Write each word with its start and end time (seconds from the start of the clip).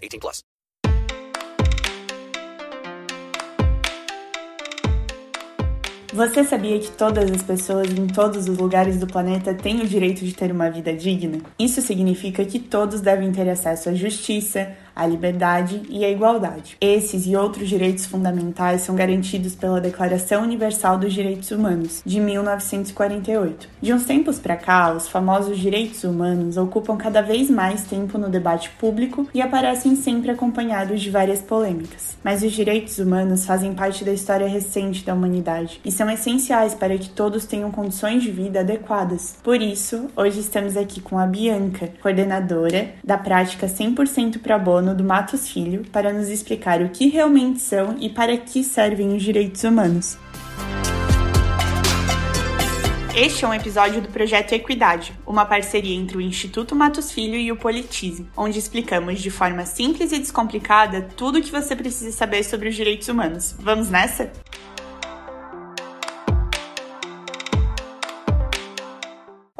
18 0.00 0.20
plus. 0.20 0.42
Você 6.12 6.42
sabia 6.42 6.78
que 6.80 6.90
todas 6.90 7.30
as 7.30 7.42
pessoas 7.42 7.92
em 7.92 8.06
todos 8.06 8.48
os 8.48 8.58
lugares 8.58 8.98
do 8.98 9.06
planeta 9.06 9.54
têm 9.54 9.82
o 9.82 9.86
direito 9.86 10.24
de 10.24 10.34
ter 10.34 10.50
uma 10.50 10.70
vida 10.70 10.92
digna? 10.92 11.38
Isso 11.58 11.82
significa 11.82 12.44
que 12.44 12.58
todos 12.58 13.00
devem 13.00 13.30
ter 13.30 13.48
acesso 13.48 13.90
à 13.90 13.94
justiça, 13.94 14.74
à 14.98 15.06
liberdade 15.06 15.80
e 15.88 16.04
à 16.04 16.10
igualdade. 16.10 16.76
Esses 16.80 17.24
e 17.24 17.36
outros 17.36 17.68
direitos 17.68 18.04
fundamentais 18.04 18.82
são 18.82 18.96
garantidos 18.96 19.54
pela 19.54 19.80
Declaração 19.80 20.42
Universal 20.42 20.98
dos 20.98 21.14
Direitos 21.14 21.52
Humanos, 21.52 22.02
de 22.04 22.18
1948. 22.20 23.68
De 23.80 23.94
uns 23.94 24.04
tempos 24.04 24.40
para 24.40 24.56
cá, 24.56 24.92
os 24.92 25.08
famosos 25.08 25.56
direitos 25.56 26.02
humanos 26.02 26.56
ocupam 26.56 26.96
cada 26.96 27.22
vez 27.22 27.48
mais 27.48 27.84
tempo 27.84 28.18
no 28.18 28.28
debate 28.28 28.70
público 28.70 29.28
e 29.32 29.40
aparecem 29.40 29.94
sempre 29.94 30.32
acompanhados 30.32 31.00
de 31.00 31.10
várias 31.10 31.40
polêmicas. 31.40 32.18
Mas 32.24 32.42
os 32.42 32.50
direitos 32.50 32.98
humanos 32.98 33.46
fazem 33.46 33.72
parte 33.74 34.04
da 34.04 34.12
história 34.12 34.48
recente 34.48 35.04
da 35.04 35.14
humanidade 35.14 35.80
e 35.84 35.92
são 35.92 36.10
essenciais 36.10 36.74
para 36.74 36.98
que 36.98 37.08
todos 37.08 37.46
tenham 37.46 37.70
condições 37.70 38.22
de 38.22 38.32
vida 38.32 38.60
adequadas. 38.60 39.36
Por 39.44 39.62
isso, 39.62 40.08
hoje 40.16 40.40
estamos 40.40 40.76
aqui 40.76 41.00
com 41.00 41.18
a 41.18 41.26
Bianca, 41.26 41.90
coordenadora 42.02 42.94
da 43.04 43.16
prática 43.16 43.66
100% 43.68 44.40
pro 44.40 44.58
bono 44.58 44.87
do 44.94 45.04
Matos 45.04 45.48
Filho, 45.48 45.84
para 45.92 46.12
nos 46.12 46.28
explicar 46.28 46.82
o 46.82 46.88
que 46.88 47.08
realmente 47.08 47.60
são 47.60 47.96
e 47.98 48.08
para 48.08 48.36
que 48.36 48.62
servem 48.62 49.16
os 49.16 49.22
direitos 49.22 49.64
humanos. 49.64 50.18
Este 53.20 53.44
é 53.44 53.48
um 53.48 53.52
episódio 53.54 54.00
do 54.00 54.08
Projeto 54.08 54.52
Equidade, 54.52 55.12
uma 55.26 55.44
parceria 55.44 55.96
entre 55.96 56.16
o 56.16 56.20
Instituto 56.20 56.76
Matos 56.76 57.10
Filho 57.10 57.34
e 57.34 57.50
o 57.50 57.56
Politize, 57.56 58.24
onde 58.36 58.60
explicamos 58.60 59.20
de 59.20 59.28
forma 59.28 59.66
simples 59.66 60.12
e 60.12 60.18
descomplicada 60.20 61.02
tudo 61.16 61.38
o 61.38 61.42
que 61.42 61.50
você 61.50 61.74
precisa 61.74 62.12
saber 62.12 62.44
sobre 62.44 62.68
os 62.68 62.76
direitos 62.76 63.08
humanos. 63.08 63.56
Vamos 63.58 63.90
nessa? 63.90 64.30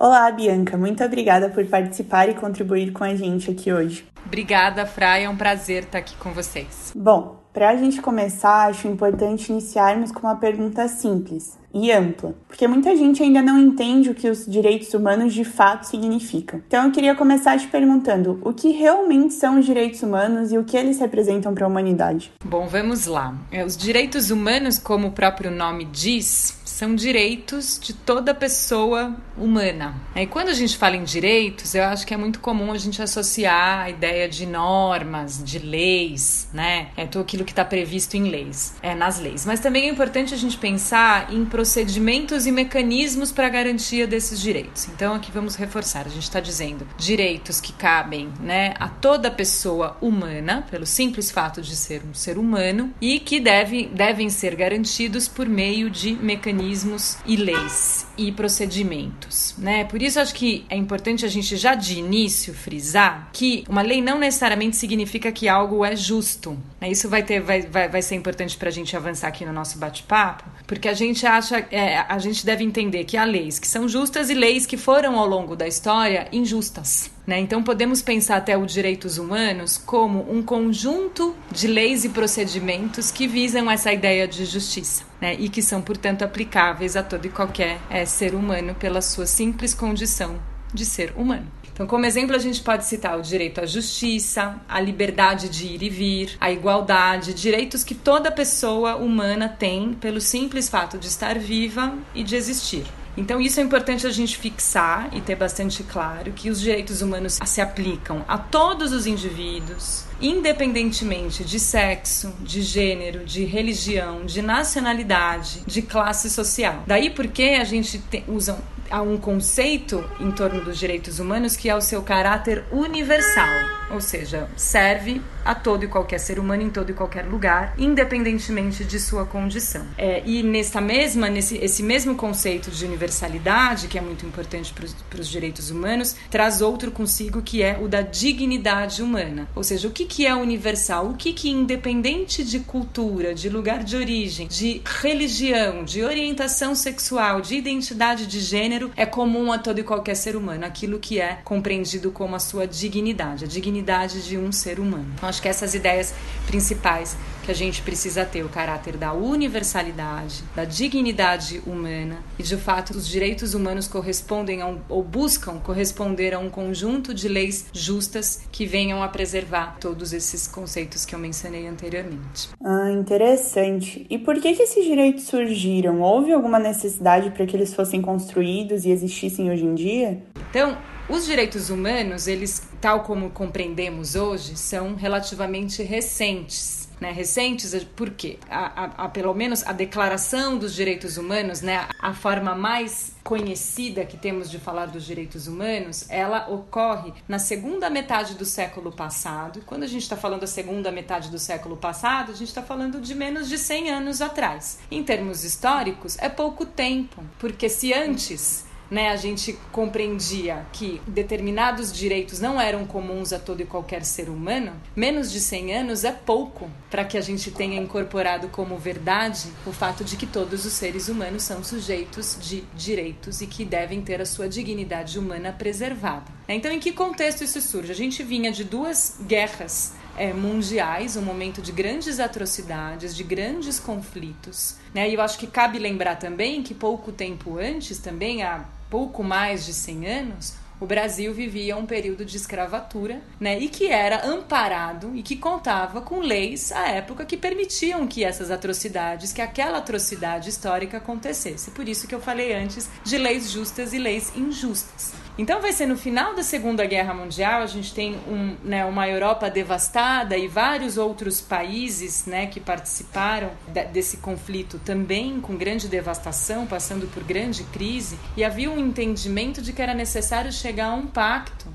Olá, 0.01 0.31
Bianca, 0.31 0.77
muito 0.77 1.03
obrigada 1.03 1.49
por 1.49 1.67
participar 1.67 2.29
e 2.29 2.35
contribuir 2.35 2.93
com 2.93 3.03
a 3.03 3.17
gente 3.17 3.51
aqui 3.51 3.73
hoje. 3.73 4.07
Obrigada, 4.25 4.87
Fraia, 4.87 5.25
é 5.25 5.29
um 5.29 5.37
prazer 5.37 5.83
estar 5.83 5.99
aqui 5.99 6.15
com 6.19 6.31
vocês. 6.31 6.93
Bom, 6.95 7.43
para 7.53 7.71
a 7.71 7.77
gente 7.77 8.01
começar, 8.01 8.69
acho 8.69 8.87
importante 8.87 9.51
iniciarmos 9.51 10.13
com 10.13 10.21
uma 10.21 10.37
pergunta 10.37 10.87
simples 10.87 11.59
e 11.75 11.91
ampla, 11.91 12.35
porque 12.47 12.69
muita 12.69 12.97
gente 12.97 13.21
ainda 13.23 13.43
não 13.43 13.59
entende 13.59 14.11
o 14.11 14.15
que 14.15 14.29
os 14.31 14.47
direitos 14.47 14.95
humanos 14.95 15.35
de 15.35 15.45
fato 15.45 15.85
significam. 15.85 16.63
Então 16.67 16.85
eu 16.85 16.93
queria 16.93 17.17
começar 17.17 17.59
te 17.59 17.67
perguntando 17.67 18.41
o 18.45 18.53
que 18.53 18.71
realmente 18.71 19.35
são 19.35 19.59
os 19.59 19.67
direitos 19.67 20.01
humanos 20.03 20.53
e 20.53 20.59
o 20.59 20.63
que 20.63 20.77
eles 20.77 21.01
representam 21.01 21.53
para 21.53 21.65
a 21.65 21.69
humanidade. 21.69 22.33
Bom, 22.45 22.69
vamos 22.69 23.07
lá. 23.07 23.35
É, 23.51 23.65
os 23.65 23.77
direitos 23.77 24.31
humanos, 24.31 24.79
como 24.79 25.09
o 25.09 25.13
próprio 25.13 25.51
nome 25.51 25.85
diz, 25.87 26.58
são 26.79 26.95
direitos 26.95 27.77
de 27.83 27.93
toda 27.93 28.33
pessoa 28.33 29.17
humana. 29.37 29.97
E 30.15 30.29
quando 30.29 30.51
a 30.51 30.55
gente 30.55 30.79
fala 30.79 30.95
em 30.95 31.03
direitos, 31.03 31.75
eu 31.75 31.83
acho 31.83 32.07
que 32.07 32.15
é 32.15 32.17
muito 32.17 32.39
comum 32.39 32.71
a 32.71 32.79
gente 32.79 33.03
associar 33.03 33.81
a 33.81 33.91
ideia 33.91 34.29
de 34.29 34.47
normas, 34.47 35.43
de 35.43 35.59
leis, 35.59 36.49
né? 36.53 36.91
É 36.97 37.05
tudo 37.05 37.23
aquilo 37.23 37.45
que 37.45 37.51
está 37.51 37.65
previsto 37.65 38.17
em 38.17 38.31
leis, 38.31 38.77
é 38.81 38.95
nas 38.95 39.19
leis. 39.19 39.45
Mas 39.45 39.59
também 39.59 39.89
é 39.89 39.91
importante 39.91 40.33
a 40.33 40.37
gente 40.37 40.57
pensar 40.57 41.35
em 41.35 41.45
procedimentos 41.45 42.47
e 42.47 42.53
mecanismos 42.53 43.33
para 43.33 43.49
garantia 43.49 44.07
desses 44.07 44.41
direitos. 44.41 44.87
Então 44.87 45.15
aqui 45.15 45.33
vamos 45.33 45.57
reforçar. 45.57 46.07
A 46.07 46.11
gente 46.11 46.23
está 46.23 46.39
dizendo 46.39 46.87
direitos 46.97 47.61
que 47.61 47.73
cabem, 47.73 48.33
né, 48.39 48.75
a 48.79 48.89
toda 48.89 49.33
pessoa 49.33 49.97
humana 50.01 50.65
pelo 50.71 50.87
simples 50.87 51.29
fato 51.29 51.61
de 51.61 51.75
ser 51.75 52.03
um 52.09 52.15
ser 52.15 52.39
humano 52.39 52.95
e 53.01 53.19
que 53.19 53.41
deve, 53.41 53.87
devem 53.87 54.31
ser 54.31 54.55
garantidos 54.55 55.27
por 55.27 55.49
meio 55.49 55.91
de 55.91 56.13
mecanismos 56.13 56.68
mecanismos 56.69 57.17
e 57.25 57.37
leis 57.37 58.07
e 58.17 58.31
procedimentos, 58.33 59.55
né? 59.59 59.85
Por 59.85 60.03
isso 60.03 60.21
acho 60.21 60.35
que 60.35 60.65
é 60.69 60.77
importante 60.77 61.25
a 61.25 61.29
gente 61.29 61.57
já 61.57 61.75
de 61.75 61.99
início 61.99 62.53
frisar 62.53 63.31
que 63.33 63.65
uma 63.69 63.83
lei 63.83 64.03
não 64.03 64.19
necessariamente 64.19 64.77
significa 64.77 65.33
que 65.33 65.49
algo 65.49 65.85
é 65.85 65.97
justo. 65.97 66.59
Né? 66.81 66.91
Isso 66.91 67.09
vai 67.09 67.23
ter, 67.23 67.41
vai, 67.41 67.63
vai, 67.63 67.89
vai 67.89 68.03
ser 68.03 68.17
importante 68.17 68.57
para 68.57 68.69
a 68.69 68.73
gente 68.73 68.97
avançar 68.97 69.29
aqui 69.29 69.45
no 69.45 69.53
nosso 69.53 69.79
bate-papo, 69.79 70.45
porque 70.67 70.89
a 70.89 70.95
gente 70.95 71.27
acha, 71.27 71.65
é, 71.71 71.99
a 71.99 72.19
gente 72.19 72.45
deve 72.45 72.65
entender 72.65 73.05
que 73.05 73.17
há 73.17 73.25
leis 73.25 73.59
que 73.59 73.67
são 73.67 73.89
justas 73.89 74.31
e 74.31 74.35
leis 74.35 74.67
que 74.67 74.77
foram 74.77 75.19
ao 75.19 75.27
longo 75.27 75.57
da 75.57 75.67
história 75.67 76.29
injustas. 76.33 77.11
Né? 77.27 77.39
Então 77.41 77.63
podemos 77.63 78.03
pensar 78.03 78.37
até 78.37 78.57
os 78.57 78.73
direitos 78.73 79.19
humanos 79.19 79.79
como 79.79 80.31
um 80.33 80.43
conjunto 80.43 81.35
de 81.53 81.67
leis 81.67 82.05
e 82.05 82.09
procedimentos 82.09 83.11
que 83.11 83.27
visam 83.27 83.71
essa 83.71 83.93
ideia 83.93 84.27
de 84.27 84.45
justiça. 84.45 85.08
Né, 85.21 85.35
e 85.35 85.49
que 85.49 85.61
são, 85.61 85.83
portanto, 85.83 86.23
aplicáveis 86.23 86.97
a 86.97 87.03
todo 87.03 87.27
e 87.27 87.29
qualquer 87.29 87.81
é, 87.91 88.05
ser 88.07 88.35
humano 88.35 88.75
pela 88.77 89.03
sua 89.03 89.27
simples 89.27 89.75
condição 89.75 90.39
de 90.73 90.85
ser 90.85 91.13
humano. 91.17 91.51
Então, 91.79 91.87
como 91.87 92.05
exemplo, 92.05 92.35
a 92.35 92.41
gente 92.41 92.61
pode 92.61 92.85
citar 92.85 93.17
o 93.17 93.23
direito 93.23 93.61
à 93.61 93.67
justiça, 93.67 94.61
a 94.69 94.81
liberdade 94.81 95.49
de 95.49 95.67
ir 95.67 95.83
e 95.85 95.89
vir, 95.89 96.37
a 96.41 96.51
igualdade, 96.51 97.33
direitos 97.33 97.85
que 97.85 97.95
toda 97.95 98.33
pessoa 98.33 98.97
humana 98.97 99.49
tem 99.49 99.95
pelo 99.95 100.21
simples 100.21 100.69
fato 100.69 100.99
de 100.99 101.07
estar 101.07 101.39
viva 101.39 101.97
e 102.13 102.25
de 102.25 102.35
existir. 102.35 102.85
Então, 103.17 103.41
isso 103.41 103.61
é 103.61 103.63
importante 103.63 104.09
a 104.09 104.11
gente 104.11 104.37
fixar 104.37 105.09
e 105.13 105.21
ter 105.21 105.37
bastante 105.37 105.85
claro 105.85 106.33
que 106.33 106.51
os 106.51 106.61
direitos 106.61 107.01
humanos 107.01 107.39
se 107.45 107.61
aplicam 107.61 108.25
a 108.27 108.39
todos 108.39 108.93
os 108.93 109.07
indivíduos, 109.07 110.05
independentemente 110.21 111.45
de 111.45 111.59
sexo, 111.59 112.33
de 112.41 112.63
gênero, 112.63 113.25
de 113.25 113.45
religião, 113.45 114.25
de 114.25 114.43
nacionalidade, 114.43 115.63
de 115.67 115.83
classe 115.83 116.31
social. 116.31 116.85
Daí 116.87 117.11
porque 117.11 117.57
a 117.61 117.65
gente 117.65 117.99
te, 117.99 118.25
usa 118.29 118.59
há 118.91 119.03
um 119.03 119.19
conceito 119.19 120.05
em 120.19 120.31
torno 120.31 120.63
dos 120.63 120.79
direitos 120.79 121.19
humanos 121.19 121.57
que 121.57 121.69
é 121.69 121.77
o 121.77 121.81
seu 121.81 122.03
caráter 122.03 122.65
universal, 122.73 123.49
ou 123.91 124.01
seja, 124.01 124.49
serve 124.57 125.21
a 125.45 125.55
todo 125.55 125.85
e 125.85 125.89
qualquer 125.89 126.19
ser 126.19 126.39
humano 126.39 126.63
em 126.63 126.71
todo 126.71 126.91
e 126.91 126.95
qualquer 126.95 127.25
lugar, 127.25 127.75
independentemente 127.79 128.85
de 128.85 129.01
sua 129.01 129.25
condição. 129.25 129.87
É, 129.97 130.23
e 130.27 130.43
nessa 130.43 130.81
mesma, 130.81 131.31
nesse 131.31 131.57
esse 131.57 131.83
mesmo 131.83 132.15
conceito 132.15 132.71
de 132.71 132.85
universalidade, 132.85 133.89
que 133.89 133.97
é 133.97 134.01
muito 134.01 134.27
importante 134.27 134.75
para 135.09 135.21
os 135.21 135.29
direitos 135.29 135.71
humanos, 135.71 136.17
traz 136.31 136.61
outro 136.61 136.91
consigo 136.91 137.41
que 137.41 137.63
é 137.63 137.79
o 137.81 137.89
da 137.89 138.03
dignidade 138.03 139.03
humana. 139.03 139.49
Ou 139.55 139.65
seja, 139.65 139.89
o 139.89 139.91
que, 139.91 140.05
que 140.09 140.27
é 140.27 140.35
universal? 140.35 141.11
O 141.11 141.15
que, 141.15 141.33
que 141.33 141.51
independente 141.51 142.43
de 142.43 142.61
cultura, 142.61 143.35
de 143.35 143.49
lugar 143.49 143.85
de 143.85 143.95
origem, 143.95 144.49
de 144.49 144.81
religião, 144.85 145.85
de 145.85 146.03
orientação 146.03 146.75
sexual, 146.75 147.41
de 147.41 147.55
identidade 147.55 148.27
de 148.27 148.41
gênero, 148.41 148.91
é 148.97 149.07
comum 149.07 149.53
a 149.53 149.59
todo 149.59 149.79
e 149.79 149.85
qualquer 149.85 150.17
ser 150.17 150.35
humano, 150.35 150.65
aquilo 150.65 150.99
que 150.99 151.21
é 151.21 151.39
compreendido 151.45 152.11
como 152.11 152.35
a 152.35 152.41
sua 152.41 152.67
dignidade, 152.67 153.45
a 153.45 153.49
dignidade 153.49 154.23
de 154.23 154.37
um 154.37 154.51
ser 154.51 154.81
humano. 154.81 155.13
Então, 155.15 155.29
acho 155.29 155.43
que 155.43 155.49
essas 155.49 155.75
ideias 155.75 156.15
principais 156.47 157.17
que 157.49 157.53
a 157.53 157.55
gente 157.55 157.81
precisa 157.81 158.27
ter 158.27 158.45
o 158.45 158.49
caráter 158.51 158.99
da 158.99 159.15
universalidade, 159.15 160.45
da 160.55 160.67
dignidade 160.67 161.63
humana 161.67 162.19
e 162.39 162.43
de 162.43 162.59
fato 162.59 162.91
os 162.91 163.09
direitos 163.09 163.55
humanos 163.55 163.89
correspondem 163.89 164.63
um, 164.63 164.79
ou 164.87 165.03
buscam 165.03 165.59
corresponder 165.59 166.35
a 166.35 166.39
um 166.39 166.51
conjunto 166.51 167.15
de 167.15 167.27
leis 167.27 167.65
justas 167.73 168.43
que 168.53 168.67
venham 168.67 169.03
a 169.03 169.09
preservar 169.09 169.79
todos 169.81 170.13
esses 170.13 170.47
conceitos 170.47 171.07
que 171.07 171.15
eu 171.15 171.19
mencionei 171.19 171.67
anteriormente. 171.67 172.51
Ah, 172.63 172.91
interessante. 172.91 174.07
E 174.11 174.19
por 174.19 174.39
que, 174.43 174.55
que 174.55 174.65
esses 174.65 174.85
direitos 174.85 175.25
surgiram? 175.25 176.03
Houve 176.03 176.35
alguma 176.35 176.59
necessidade 176.59 177.31
para 177.31 177.47
que 177.47 177.57
eles 177.57 177.73
fossem 177.73 178.03
construídos 178.03 178.85
e 178.85 178.91
existissem 178.91 179.51
hoje 179.51 179.65
em 179.65 179.75
dia? 179.75 180.23
Então, 180.51 180.77
os 181.09 181.25
direitos 181.25 181.71
humanos, 181.71 182.29
eles, 182.29 182.69
tal 182.79 183.05
como 183.05 183.31
compreendemos 183.31 184.15
hoje, 184.17 184.55
são 184.55 184.95
relativamente 184.95 185.83
recentes 185.83 186.88
né, 187.01 187.13
recentes, 187.13 187.73
por 187.85 188.11
quê? 188.11 188.39
A, 188.51 188.85
a, 188.85 189.05
a, 189.05 189.09
pelo 189.09 189.35
menos 189.35 189.65
a 189.67 189.73
Declaração 189.73 190.59
dos 190.59 190.75
Direitos 190.75 191.17
Humanos, 191.17 191.61
né, 191.61 191.87
a 192.01 192.15
forma 192.15 192.55
mais 192.55 193.17
conhecida 193.29 194.07
que 194.07 194.17
temos 194.17 194.51
de 194.51 194.59
falar 194.59 194.87
dos 194.87 195.05
direitos 195.05 195.47
humanos, 195.47 196.07
ela 196.09 196.49
ocorre 196.49 197.13
na 197.29 197.39
segunda 197.39 197.91
metade 197.91 198.35
do 198.35 198.45
século 198.47 198.91
passado. 198.91 199.61
Quando 199.67 199.83
a 199.83 199.87
gente 199.87 200.03
está 200.03 200.17
falando 200.17 200.41
da 200.41 200.47
segunda 200.47 200.91
metade 200.91 201.29
do 201.29 201.39
século 201.39 201.77
passado, 201.77 202.33
a 202.33 202.35
gente 202.35 202.49
está 202.49 202.63
falando 202.63 203.03
de 203.03 203.15
menos 203.15 203.49
de 203.49 203.59
100 203.59 203.91
anos 203.91 204.23
atrás. 204.23 204.79
Em 204.91 205.05
termos 205.05 205.45
históricos, 205.45 206.17
é 206.21 206.31
pouco 206.31 206.65
tempo, 206.65 207.23
porque 207.39 207.69
se 207.69 207.93
antes 207.93 208.65
né, 208.91 209.11
a 209.11 209.17
gente 209.17 209.59
compreendia 209.71 210.67
que 210.73 211.01
determinados 211.07 211.93
direitos 211.93 212.41
não 212.41 212.61
eram 212.61 212.87
comuns 212.87 213.33
a 213.33 213.39
todo 213.39 213.61
e 213.61 213.67
qualquer 213.67 214.05
ser 214.05 214.29
humano, 214.29 214.73
menos 214.97 215.31
de 215.31 215.41
100 215.41 215.75
anos 215.75 216.05
é 216.05 216.13
pouco 216.13 216.71
para 216.91 217.05
que 217.05 217.19
a 217.19 217.21
gente 217.21 217.51
tenha 217.51 217.81
incorporado 217.81 218.49
como 218.49 218.79
verdade 218.79 219.49
o 219.67 219.73
fato 219.73 220.05
de 220.05 220.17
que 220.17 220.27
todos 220.27 220.65
os 220.65 220.73
seres 220.73 221.09
humanos 221.09 221.43
são 221.43 221.63
sujeitos 221.63 222.39
de 222.41 222.63
direitos 222.75 223.41
e 223.41 223.47
que 223.47 223.65
devem 223.65 224.01
ter 224.01 224.21
a 224.21 224.27
sua 224.27 224.49
dignidade 224.49 225.19
humana 225.19 225.53
preservada. 225.53 226.27
Então, 226.49 226.73
em 226.73 226.81
que 226.81 226.93
contexto 226.93 227.45
isso 227.45 227.61
surge? 227.61 227.93
A 227.93 227.95
gente 227.95 228.23
vinha 228.23 228.51
de 228.51 228.65
duas 228.65 229.19
guerras 229.21 229.93
é, 230.17 230.33
mundiais, 230.33 231.17
um 231.17 231.23
momento 231.23 231.61
de 231.63 231.71
grandes 231.71 232.19
atrocidades, 232.19 233.15
de 233.15 233.23
grandes 233.23 233.79
conflitos. 233.79 234.77
Né? 234.95 235.09
E 235.09 235.15
eu 235.15 235.21
acho 235.21 235.39
que 235.39 235.47
cabe 235.47 235.79
lembrar 235.79 236.17
também 236.17 236.63
que 236.63 236.75
pouco 236.75 237.13
tempo 237.13 237.59
antes, 237.59 237.99
também 237.99 238.43
há 238.43 238.65
pouco 238.91 239.23
mais 239.23 239.65
de 239.67 239.73
100 239.73 240.07
anos, 240.07 240.55
o 240.81 240.87
Brasil 240.87 241.35
vivia 241.35 241.77
um 241.77 241.85
período 241.85 242.25
de 242.25 242.37
escravatura, 242.37 243.21
né, 243.41 243.59
e 243.59 243.69
que 243.69 243.89
era 243.89 244.25
amparado 244.27 245.11
e 245.15 245.23
que 245.23 245.37
contava 245.37 246.01
com 246.01 246.21
leis 246.21 246.71
à 246.71 246.89
época 246.89 247.25
que 247.25 247.37
permitiam 247.37 248.07
que 248.07 248.23
essas 248.23 248.51
atrocidades, 248.51 249.33
que 249.33 249.43
aquela 249.43 249.79
atrocidade 249.79 250.49
histórica 250.49 250.99
acontecesse. 250.99 251.73
Por 251.73 251.89
isso 251.89 252.07
que 252.07 252.15
eu 252.15 252.21
falei 252.21 252.55
antes 252.55 252.89
de 253.03 253.19
leis 253.19 253.51
justas 253.51 253.93
e 253.93 253.99
leis 253.99 254.33
injustas. 254.37 255.13
Então 255.39 255.61
vai 255.61 255.73
ser 255.73 255.87
no 255.87 255.97
final 255.97 256.35
da 256.35 256.43
Segunda 256.43 256.85
Guerra 256.85 257.15
Mundial, 257.15 257.63
a 257.63 257.67
gente 257.67 257.95
tem 257.95 258.17
um, 258.27 258.57
né, 258.65 258.85
uma 258.85 259.09
Europa 259.09 259.49
devastada 259.49 260.37
e 260.37 260.49
vários 260.49 260.99
outros 260.99 261.41
países 261.41 262.27
né, 262.27 262.49
que 262.49 262.59
participaram 262.59 263.53
desse 263.93 264.17
conflito 264.17 264.81
também 264.81 265.41
com 265.41 265.57
grande 265.57 265.87
devastação, 265.87 266.67
passando 266.67 267.07
por 267.07 267.23
grande 267.23 267.63
crise, 267.63 268.19
e 268.37 268.43
havia 268.43 268.69
um 268.69 268.81
entendimento 268.81 269.63
de 269.63 269.73
que 269.73 269.81
era 269.81 269.95
necessário 269.95 270.51
chegar 270.51 270.89
a 270.89 270.95
um 270.95 271.07
pacto, 271.07 271.73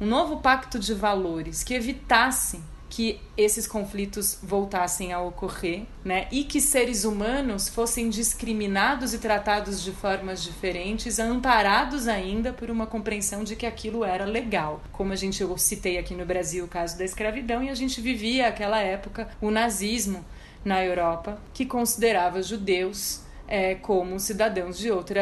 um 0.00 0.06
novo 0.06 0.38
pacto 0.38 0.76
de 0.76 0.92
valores 0.92 1.62
que 1.62 1.72
evitasse 1.72 2.60
que 2.94 3.20
esses 3.36 3.66
conflitos 3.66 4.38
voltassem 4.40 5.12
a 5.12 5.20
ocorrer, 5.20 5.82
né? 6.04 6.28
E 6.30 6.44
que 6.44 6.60
seres 6.60 7.04
humanos 7.04 7.68
fossem 7.68 8.08
discriminados 8.08 9.12
e 9.12 9.18
tratados 9.18 9.82
de 9.82 9.90
formas 9.90 10.44
diferentes, 10.44 11.18
amparados 11.18 12.06
ainda 12.06 12.52
por 12.52 12.70
uma 12.70 12.86
compreensão 12.86 13.42
de 13.42 13.56
que 13.56 13.66
aquilo 13.66 14.04
era 14.04 14.24
legal. 14.24 14.80
Como 14.92 15.12
a 15.12 15.16
gente 15.16 15.42
eu 15.42 15.58
citei 15.58 15.98
aqui 15.98 16.14
no 16.14 16.24
Brasil 16.24 16.66
o 16.66 16.68
caso 16.68 16.96
da 16.96 17.04
escravidão 17.04 17.64
e 17.64 17.68
a 17.68 17.74
gente 17.74 18.00
vivia 18.00 18.46
aquela 18.46 18.78
época 18.78 19.28
o 19.40 19.50
nazismo 19.50 20.24
na 20.64 20.84
Europa, 20.84 21.42
que 21.52 21.66
considerava 21.66 22.44
judeus 22.44 23.22
é, 23.48 23.74
como 23.74 24.20
cidadãos 24.20 24.78
de 24.78 24.92
outra 24.92 25.20